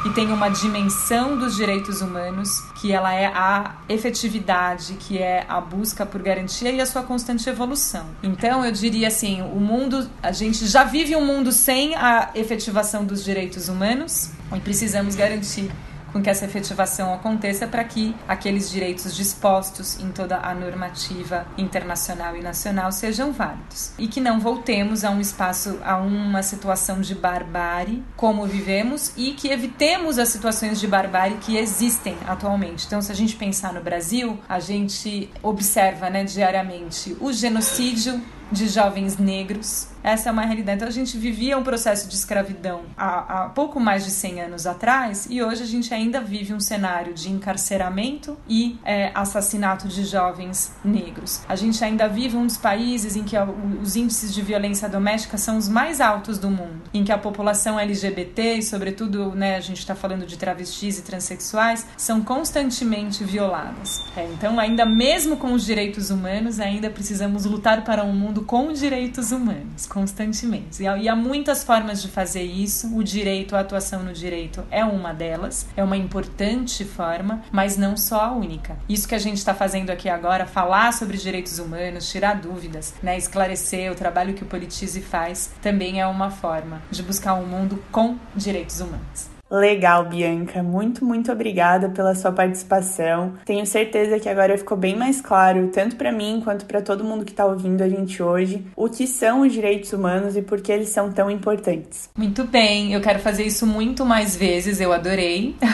e 0.05 0.11
tem 0.11 0.31
uma 0.31 0.49
dimensão 0.49 1.37
dos 1.37 1.57
direitos 1.57 2.01
humanos 2.01 2.61
que 2.81 2.93
ela 2.93 3.13
é 3.13 3.27
a 3.27 3.77
efetividade, 3.89 4.95
que 4.95 5.19
é 5.19 5.45
a 5.49 5.61
busca 5.61 6.07
por 6.07 6.23
garantia 6.23 6.71
e 6.71 6.81
a 6.81 6.87
sua 6.87 7.03
constante 7.03 7.49
evolução. 7.49 8.07
Então 8.23 8.65
eu 8.65 8.71
diria 8.71 9.09
assim, 9.09 9.43
o 9.43 9.59
mundo, 9.59 10.09
a 10.23 10.31
gente 10.31 10.67
já 10.67 10.85
vive 10.85 11.17
um 11.17 11.25
mundo 11.25 11.51
sem 11.51 11.97
a 11.97 12.31
efetivação 12.35 13.05
dos 13.05 13.25
direitos 13.25 13.69
humanos 13.69 14.31
e 14.55 14.61
precisamos 14.61 15.17
garantir 15.17 15.71
com 16.13 16.23
que 16.23 16.31
essa 16.31 16.45
efetivação 16.45 17.13
aconteça 17.13 17.67
para 17.67 17.85
que 17.85 18.15
aqueles 18.27 18.71
direitos 18.71 19.15
dispostos 19.15 19.99
em 20.01 20.11
toda 20.11 20.39
a 20.39 20.55
normativa 20.55 21.47
internacional 21.57 22.37
e 22.37 22.43
nacional 22.43 22.93
sejam 22.93 23.33
válidos 23.33 23.93
e 23.99 24.09
que 24.09 24.21
não 24.21 24.41
voltemos 24.41 25.05
a 25.05 25.11
um 25.11 25.21
espaço, 25.21 25.79
a 25.85 25.97
uma 25.97 26.43
situação 26.43 27.01
de 27.01 27.15
barbárie 27.15 28.03
como 28.17 28.47
vivemos 28.47 29.13
e 29.17 29.33
que 29.33 29.49
evitemos 29.49 30.19
as 30.19 30.29
situações 30.29 30.81
de 30.81 30.87
barbárie 30.87 31.39
que 31.39 31.57
existem 31.57 32.17
atualmente. 32.27 32.87
Então, 32.87 33.01
se 33.01 33.13
a 33.13 33.15
gente 33.15 33.37
pensar 33.37 33.73
no 33.73 33.81
Brasil, 33.81 34.39
a 34.49 34.59
gente 34.61 35.31
observa 35.43 36.11
né, 36.11 36.25
diariamente 36.25 37.17
o 37.21 37.33
genocídio 37.33 38.21
de 38.51 38.69
jovens 38.69 39.17
negros. 39.19 39.89
Essa 40.03 40.29
é 40.29 40.33
uma 40.33 40.45
realidade. 40.45 40.77
Então 40.77 40.89
a 40.89 40.93
gente 40.93 41.19
vivia 41.19 41.59
um 41.59 41.63
processo 41.63 42.09
de 42.09 42.15
escravidão 42.15 42.83
há, 42.97 43.45
há, 43.45 43.49
pouco 43.49 43.81
mais 43.81 44.05
de 44.05 44.11
100 44.11 44.41
anos 44.43 44.67
atrás 44.67 45.27
e 45.29 45.43
hoje 45.43 45.63
a 45.63 45.67
gente 45.67 45.93
ainda 45.93 46.21
vive 46.21 46.55
um 46.55 46.61
cenário 46.61 47.13
de 47.13 47.31
encarceramento 47.31 48.39
e 48.49 48.79
é, 48.85 49.11
assassinato 49.15 49.89
de 49.89 50.05
jovens 50.05 50.73
negros. 50.85 51.43
A 51.49 51.57
gente 51.57 51.83
ainda 51.85 52.09
vive 52.09 52.37
um 52.37 52.47
dos 52.47 52.57
países 52.57 53.17
em 53.17 53.25
que 53.25 53.37
os 53.83 53.97
índices 53.97 54.33
de 54.33 54.41
violência 54.41 54.89
doméstica 54.89 55.37
são 55.37 55.59
os 55.59 55.69
mais 55.69 56.01
altos 56.01 56.39
do 56.39 56.51
mundo, 56.51 56.83
em 56.95 57.05
que 57.05 57.13
a 57.13 57.19
população 57.19 57.79
LGBT 57.79 58.55
e 58.55 58.63
sobretudo, 58.63 59.35
né, 59.35 59.57
a 59.57 59.61
gente 59.61 59.79
está 59.79 59.95
falando 59.95 60.25
de 60.25 60.39
travestis 60.39 60.99
e 60.99 61.03
transexuais, 61.03 61.87
são 61.97 62.23
constantemente 62.23 63.25
violadas. 63.25 64.03
É, 64.17 64.25
então 64.33 64.59
ainda 64.59 64.87
mesmo 64.87 65.37
com 65.37 65.53
os 65.53 65.65
direitos 65.65 66.11
humanos, 66.11 66.61
ainda 66.61 66.89
precisamos 66.89 67.45
lutar 67.45 67.85
para 67.85 68.05
um 68.05 68.15
mundo 68.15 68.38
com 68.43 68.73
direitos 68.73 69.33
humanos, 69.33 69.87
constantemente. 69.87 70.83
E 70.83 71.09
há 71.09 71.17
muitas 71.17 71.65
formas 71.65 72.03
de 72.03 72.09
fazer 72.09 72.43
isso. 72.43 72.95
O 72.97 73.03
direito, 73.03 73.57
a 73.57 73.61
atuação 73.61 74.03
no 74.03 74.13
direito 74.13 74.65
é 74.71 74.85
uma 74.85 75.13
delas, 75.13 75.67
é 75.77 75.83
uma 75.83 75.97
importante 75.97 76.85
forma, 76.85 77.43
mas 77.53 77.77
não 77.77 77.97
só 77.97 78.21
a 78.21 78.33
única. 78.33 78.77
Isso 78.89 79.09
que 79.09 79.15
a 79.15 79.19
gente 79.19 79.39
está 79.39 79.55
fazendo 79.55 79.91
aqui 79.91 80.09
agora, 80.09 80.47
falar 80.47 80.93
sobre 80.93 81.17
direitos 81.17 81.59
humanos, 81.59 82.11
tirar 82.11 82.41
dúvidas, 82.41 82.95
né, 83.03 83.17
esclarecer 83.17 83.91
o 83.91 83.95
trabalho 83.95 84.35
que 84.35 84.43
o 84.43 84.47
Politize 84.47 85.01
faz, 85.01 85.51
também 85.63 86.01
é 86.01 86.07
uma 86.07 86.31
forma 86.31 86.83
de 86.91 87.03
buscar 87.03 87.35
um 87.35 87.47
mundo 87.47 87.83
com 87.91 88.17
direitos 88.37 88.81
humanos. 88.81 89.38
Legal, 89.51 90.05
Bianca. 90.05 90.63
Muito, 90.63 91.05
muito 91.05 91.33
obrigada 91.33 91.89
pela 91.89 92.15
sua 92.15 92.31
participação. 92.31 93.33
Tenho 93.47 93.65
certeza 93.65 94.21
que 94.21 94.29
agora 94.29 94.59
ficou 94.59 94.77
bem 94.77 94.95
mais 94.95 95.21
claro, 95.21 95.69
tanto 95.69 95.97
para 95.97 96.13
mim 96.13 96.43
quanto 96.45 96.67
para 96.67 96.83
todo 96.83 97.03
mundo 97.03 97.25
que 97.25 97.31
está 97.31 97.47
ouvindo 97.47 97.83
a 97.83 97.89
gente 97.89 98.23
hoje, 98.23 98.65
o 98.77 98.89
que 98.89 99.07
são 99.07 99.41
os 99.41 99.53
direitos 99.53 99.93
humanos 99.93 100.37
e 100.37 100.43
por 100.43 100.61
que 100.61 100.71
eles 100.71 100.91
são 100.91 101.11
tão 101.11 101.31
importantes. 101.31 102.11
Muito 102.17 102.45
bem, 102.45 102.93
eu 102.93 103.01
quero 103.01 103.19
fazer 103.21 103.45
isso 103.45 103.67
muito 103.67 104.05
mais 104.05 104.37
vezes, 104.37 104.81
eu 104.81 104.93
adorei. 104.93 105.57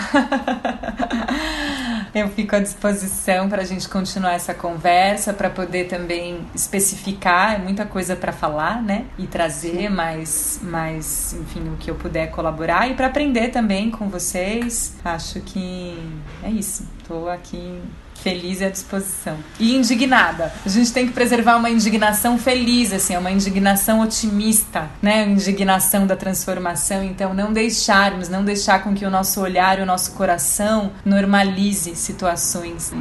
Eu 2.15 2.29
fico 2.29 2.55
à 2.55 2.61
disposição 2.61 3.49
para 3.49 3.63
a 3.63 3.65
gente 3.65 3.89
continuar 3.89 4.35
essa 4.35 4.55
conversa, 4.55 5.33
para 5.33 5.51
poder 5.51 5.89
também 5.89 6.47
especificar, 6.55 7.57
é 7.57 7.59
muita 7.59 7.85
coisa 7.85 8.15
para 8.15 8.31
falar, 8.33 8.81
né? 8.81 9.07
E 9.19 9.27
trazer 9.27 9.91
mais, 9.91 10.61
mais, 10.63 11.33
enfim, 11.33 11.69
o 11.71 11.77
que 11.77 11.91
eu 11.91 11.97
puder 11.97 12.31
colaborar 12.31 12.89
e 12.89 12.95
para 12.95 13.09
aprender 13.09 13.49
também 13.49 13.64
com 13.91 14.09
vocês. 14.09 14.95
Acho 15.05 15.41
que 15.41 15.97
é 16.43 16.51
isso. 16.51 16.87
Estou 17.01 17.29
aqui 17.31 17.81
feliz 18.21 18.61
e 18.61 18.65
à 18.65 18.71
disposição. 18.71 19.37
E 19.59 19.75
indignada. 19.75 20.53
A 20.65 20.69
gente 20.69 20.93
tem 20.93 21.07
que 21.07 21.13
preservar 21.13 21.57
uma 21.57 21.71
indignação 21.71 22.39
feliz, 22.39 22.93
assim, 22.93 23.17
uma 23.17 23.31
indignação 23.31 24.01
otimista, 24.01 24.89
né? 25.03 25.25
Indignação 25.25 26.07
da 26.07 26.17
transformação. 26.17 27.03
Então, 27.03 27.35
não 27.35 27.53
deixarmos, 27.53 28.29
não 28.29 28.45
deixar 28.45 28.83
com 28.83 28.95
que 28.95 29.05
o 29.05 29.11
nosso 29.11 29.41
olhar 29.41 29.79
o 29.79 29.87
nosso 29.87 30.13
coração 30.13 30.93
normalize 31.05 31.95
situações 31.95 32.93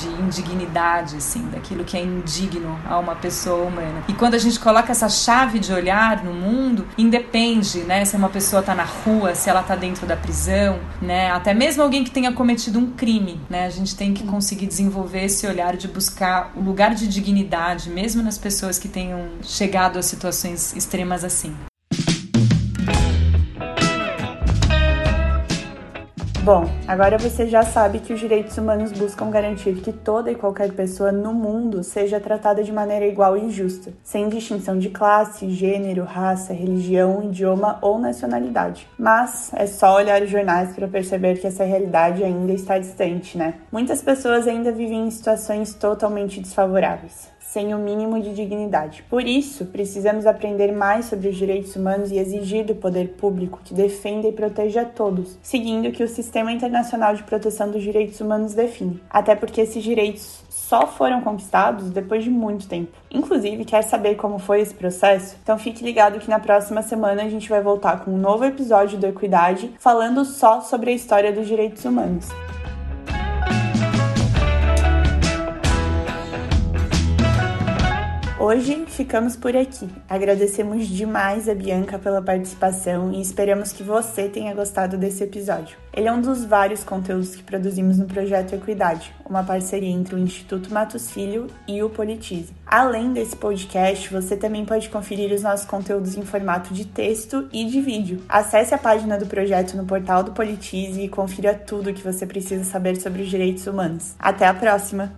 de 0.00 0.08
indignidade, 0.22 1.16
assim, 1.16 1.48
daquilo 1.48 1.84
que 1.84 1.96
é 1.96 2.02
indigno 2.02 2.78
a 2.88 2.98
uma 2.98 3.14
pessoa 3.14 3.66
humana. 3.66 4.04
E 4.08 4.12
quando 4.12 4.34
a 4.34 4.38
gente 4.38 4.58
coloca 4.58 4.92
essa 4.92 5.08
chave 5.08 5.58
de 5.58 5.72
olhar 5.72 6.22
no 6.22 6.32
mundo, 6.32 6.86
independe, 6.96 7.80
né? 7.80 8.04
Se 8.04 8.16
uma 8.16 8.28
pessoa 8.28 8.62
tá 8.62 8.74
na 8.74 8.84
rua, 8.84 9.34
se 9.34 9.48
ela 9.48 9.62
tá 9.62 9.74
dentro 9.74 10.06
da 10.06 10.16
prisão, 10.16 10.78
né? 11.00 11.30
Até 11.30 11.54
mesmo 11.54 11.82
alguém 11.82 12.04
que 12.04 12.10
tenha 12.10 12.32
cometido 12.32 12.78
um 12.78 12.90
crime, 12.90 13.40
né? 13.48 13.66
A 13.66 13.70
gente 13.70 13.96
tem 13.96 14.12
que 14.14 14.24
conseguir 14.40 14.66
desenvolver 14.66 15.24
esse 15.26 15.46
olhar 15.46 15.76
de 15.76 15.86
buscar 15.86 16.52
o 16.56 16.62
lugar 16.62 16.94
de 16.94 17.06
dignidade, 17.06 17.90
mesmo 17.90 18.22
nas 18.22 18.38
pessoas 18.38 18.78
que 18.78 18.88
tenham 18.88 19.28
chegado 19.42 19.98
a 19.98 20.02
situações 20.02 20.74
extremas 20.74 21.24
assim. 21.24 21.54
Bom, 26.52 26.64
agora 26.88 27.16
você 27.16 27.46
já 27.46 27.62
sabe 27.62 28.00
que 28.00 28.12
os 28.12 28.18
direitos 28.18 28.58
humanos 28.58 28.90
buscam 28.90 29.30
garantir 29.30 29.76
que 29.76 29.92
toda 29.92 30.32
e 30.32 30.34
qualquer 30.34 30.72
pessoa 30.72 31.12
no 31.12 31.32
mundo 31.32 31.84
seja 31.84 32.18
tratada 32.18 32.64
de 32.64 32.72
maneira 32.72 33.06
igual 33.06 33.36
e 33.36 33.48
justa, 33.50 33.92
sem 34.02 34.28
distinção 34.28 34.76
de 34.76 34.90
classe, 34.90 35.48
gênero, 35.48 36.02
raça, 36.02 36.52
religião, 36.52 37.22
idioma 37.22 37.78
ou 37.80 38.00
nacionalidade. 38.00 38.84
Mas 38.98 39.52
é 39.54 39.64
só 39.64 39.94
olhar 39.94 40.20
os 40.22 40.28
jornais 40.28 40.74
para 40.74 40.88
perceber 40.88 41.38
que 41.38 41.46
essa 41.46 41.62
realidade 41.62 42.24
ainda 42.24 42.52
está 42.52 42.80
distante, 42.80 43.38
né? 43.38 43.54
Muitas 43.70 44.02
pessoas 44.02 44.48
ainda 44.48 44.72
vivem 44.72 45.06
em 45.06 45.10
situações 45.12 45.72
totalmente 45.74 46.40
desfavoráveis 46.40 47.29
sem 47.52 47.74
o 47.74 47.78
mínimo 47.78 48.20
de 48.22 48.32
dignidade. 48.32 49.04
Por 49.10 49.26
isso, 49.26 49.66
precisamos 49.66 50.24
aprender 50.24 50.70
mais 50.72 51.06
sobre 51.06 51.28
os 51.28 51.36
direitos 51.36 51.74
humanos 51.74 52.12
e 52.12 52.18
exigir 52.18 52.64
do 52.64 52.76
poder 52.76 53.08
público 53.14 53.60
que 53.64 53.74
defenda 53.74 54.28
e 54.28 54.32
proteja 54.32 54.84
todos, 54.84 55.36
seguindo 55.42 55.88
o 55.88 55.92
que 55.92 56.04
o 56.04 56.08
Sistema 56.08 56.52
Internacional 56.52 57.14
de 57.14 57.24
Proteção 57.24 57.68
dos 57.68 57.82
Direitos 57.82 58.20
Humanos 58.20 58.54
define. 58.54 59.02
Até 59.10 59.34
porque 59.34 59.60
esses 59.60 59.82
direitos 59.82 60.44
só 60.48 60.86
foram 60.86 61.20
conquistados 61.22 61.90
depois 61.90 62.22
de 62.22 62.30
muito 62.30 62.68
tempo. 62.68 62.96
Inclusive, 63.10 63.64
quer 63.64 63.82
saber 63.82 64.14
como 64.14 64.38
foi 64.38 64.60
esse 64.60 64.74
processo? 64.74 65.36
Então 65.42 65.58
fique 65.58 65.82
ligado 65.82 66.20
que 66.20 66.30
na 66.30 66.38
próxima 66.38 66.82
semana 66.82 67.24
a 67.24 67.28
gente 67.28 67.48
vai 67.48 67.60
voltar 67.60 68.04
com 68.04 68.12
um 68.12 68.18
novo 68.18 68.44
episódio 68.44 68.96
do 68.96 69.08
Equidade, 69.08 69.72
falando 69.80 70.24
só 70.24 70.60
sobre 70.60 70.90
a 70.90 70.94
história 70.94 71.32
dos 71.32 71.48
direitos 71.48 71.84
humanos. 71.84 72.28
Hoje 78.42 78.86
ficamos 78.86 79.36
por 79.36 79.54
aqui. 79.54 79.86
Agradecemos 80.08 80.88
demais 80.88 81.46
a 81.46 81.54
Bianca 81.54 81.98
pela 81.98 82.22
participação 82.22 83.12
e 83.12 83.20
esperamos 83.20 83.70
que 83.70 83.82
você 83.82 84.30
tenha 84.30 84.54
gostado 84.54 84.96
desse 84.96 85.22
episódio. 85.22 85.76
Ele 85.92 86.08
é 86.08 86.12
um 86.12 86.22
dos 86.22 86.42
vários 86.42 86.82
conteúdos 86.82 87.36
que 87.36 87.42
produzimos 87.42 87.98
no 87.98 88.06
projeto 88.06 88.54
Equidade, 88.54 89.14
uma 89.28 89.44
parceria 89.44 89.90
entre 89.90 90.14
o 90.14 90.18
Instituto 90.18 90.72
Matos 90.72 91.10
Filho 91.10 91.48
e 91.68 91.82
o 91.82 91.90
Politize. 91.90 92.54
Além 92.64 93.12
desse 93.12 93.36
podcast, 93.36 94.10
você 94.10 94.34
também 94.34 94.64
pode 94.64 94.88
conferir 94.88 95.34
os 95.34 95.42
nossos 95.42 95.66
conteúdos 95.66 96.16
em 96.16 96.22
formato 96.22 96.72
de 96.72 96.86
texto 96.86 97.46
e 97.52 97.66
de 97.66 97.82
vídeo. 97.82 98.22
Acesse 98.26 98.74
a 98.74 98.78
página 98.78 99.18
do 99.18 99.26
projeto 99.26 99.76
no 99.76 99.84
portal 99.84 100.22
do 100.22 100.32
Politize 100.32 101.02
e 101.02 101.10
confira 101.10 101.52
tudo 101.52 101.90
o 101.90 101.92
que 101.94 102.02
você 102.02 102.24
precisa 102.24 102.64
saber 102.64 102.96
sobre 102.96 103.20
os 103.20 103.28
direitos 103.28 103.66
humanos. 103.66 104.14
Até 104.18 104.46
a 104.46 104.54
próxima! 104.54 105.12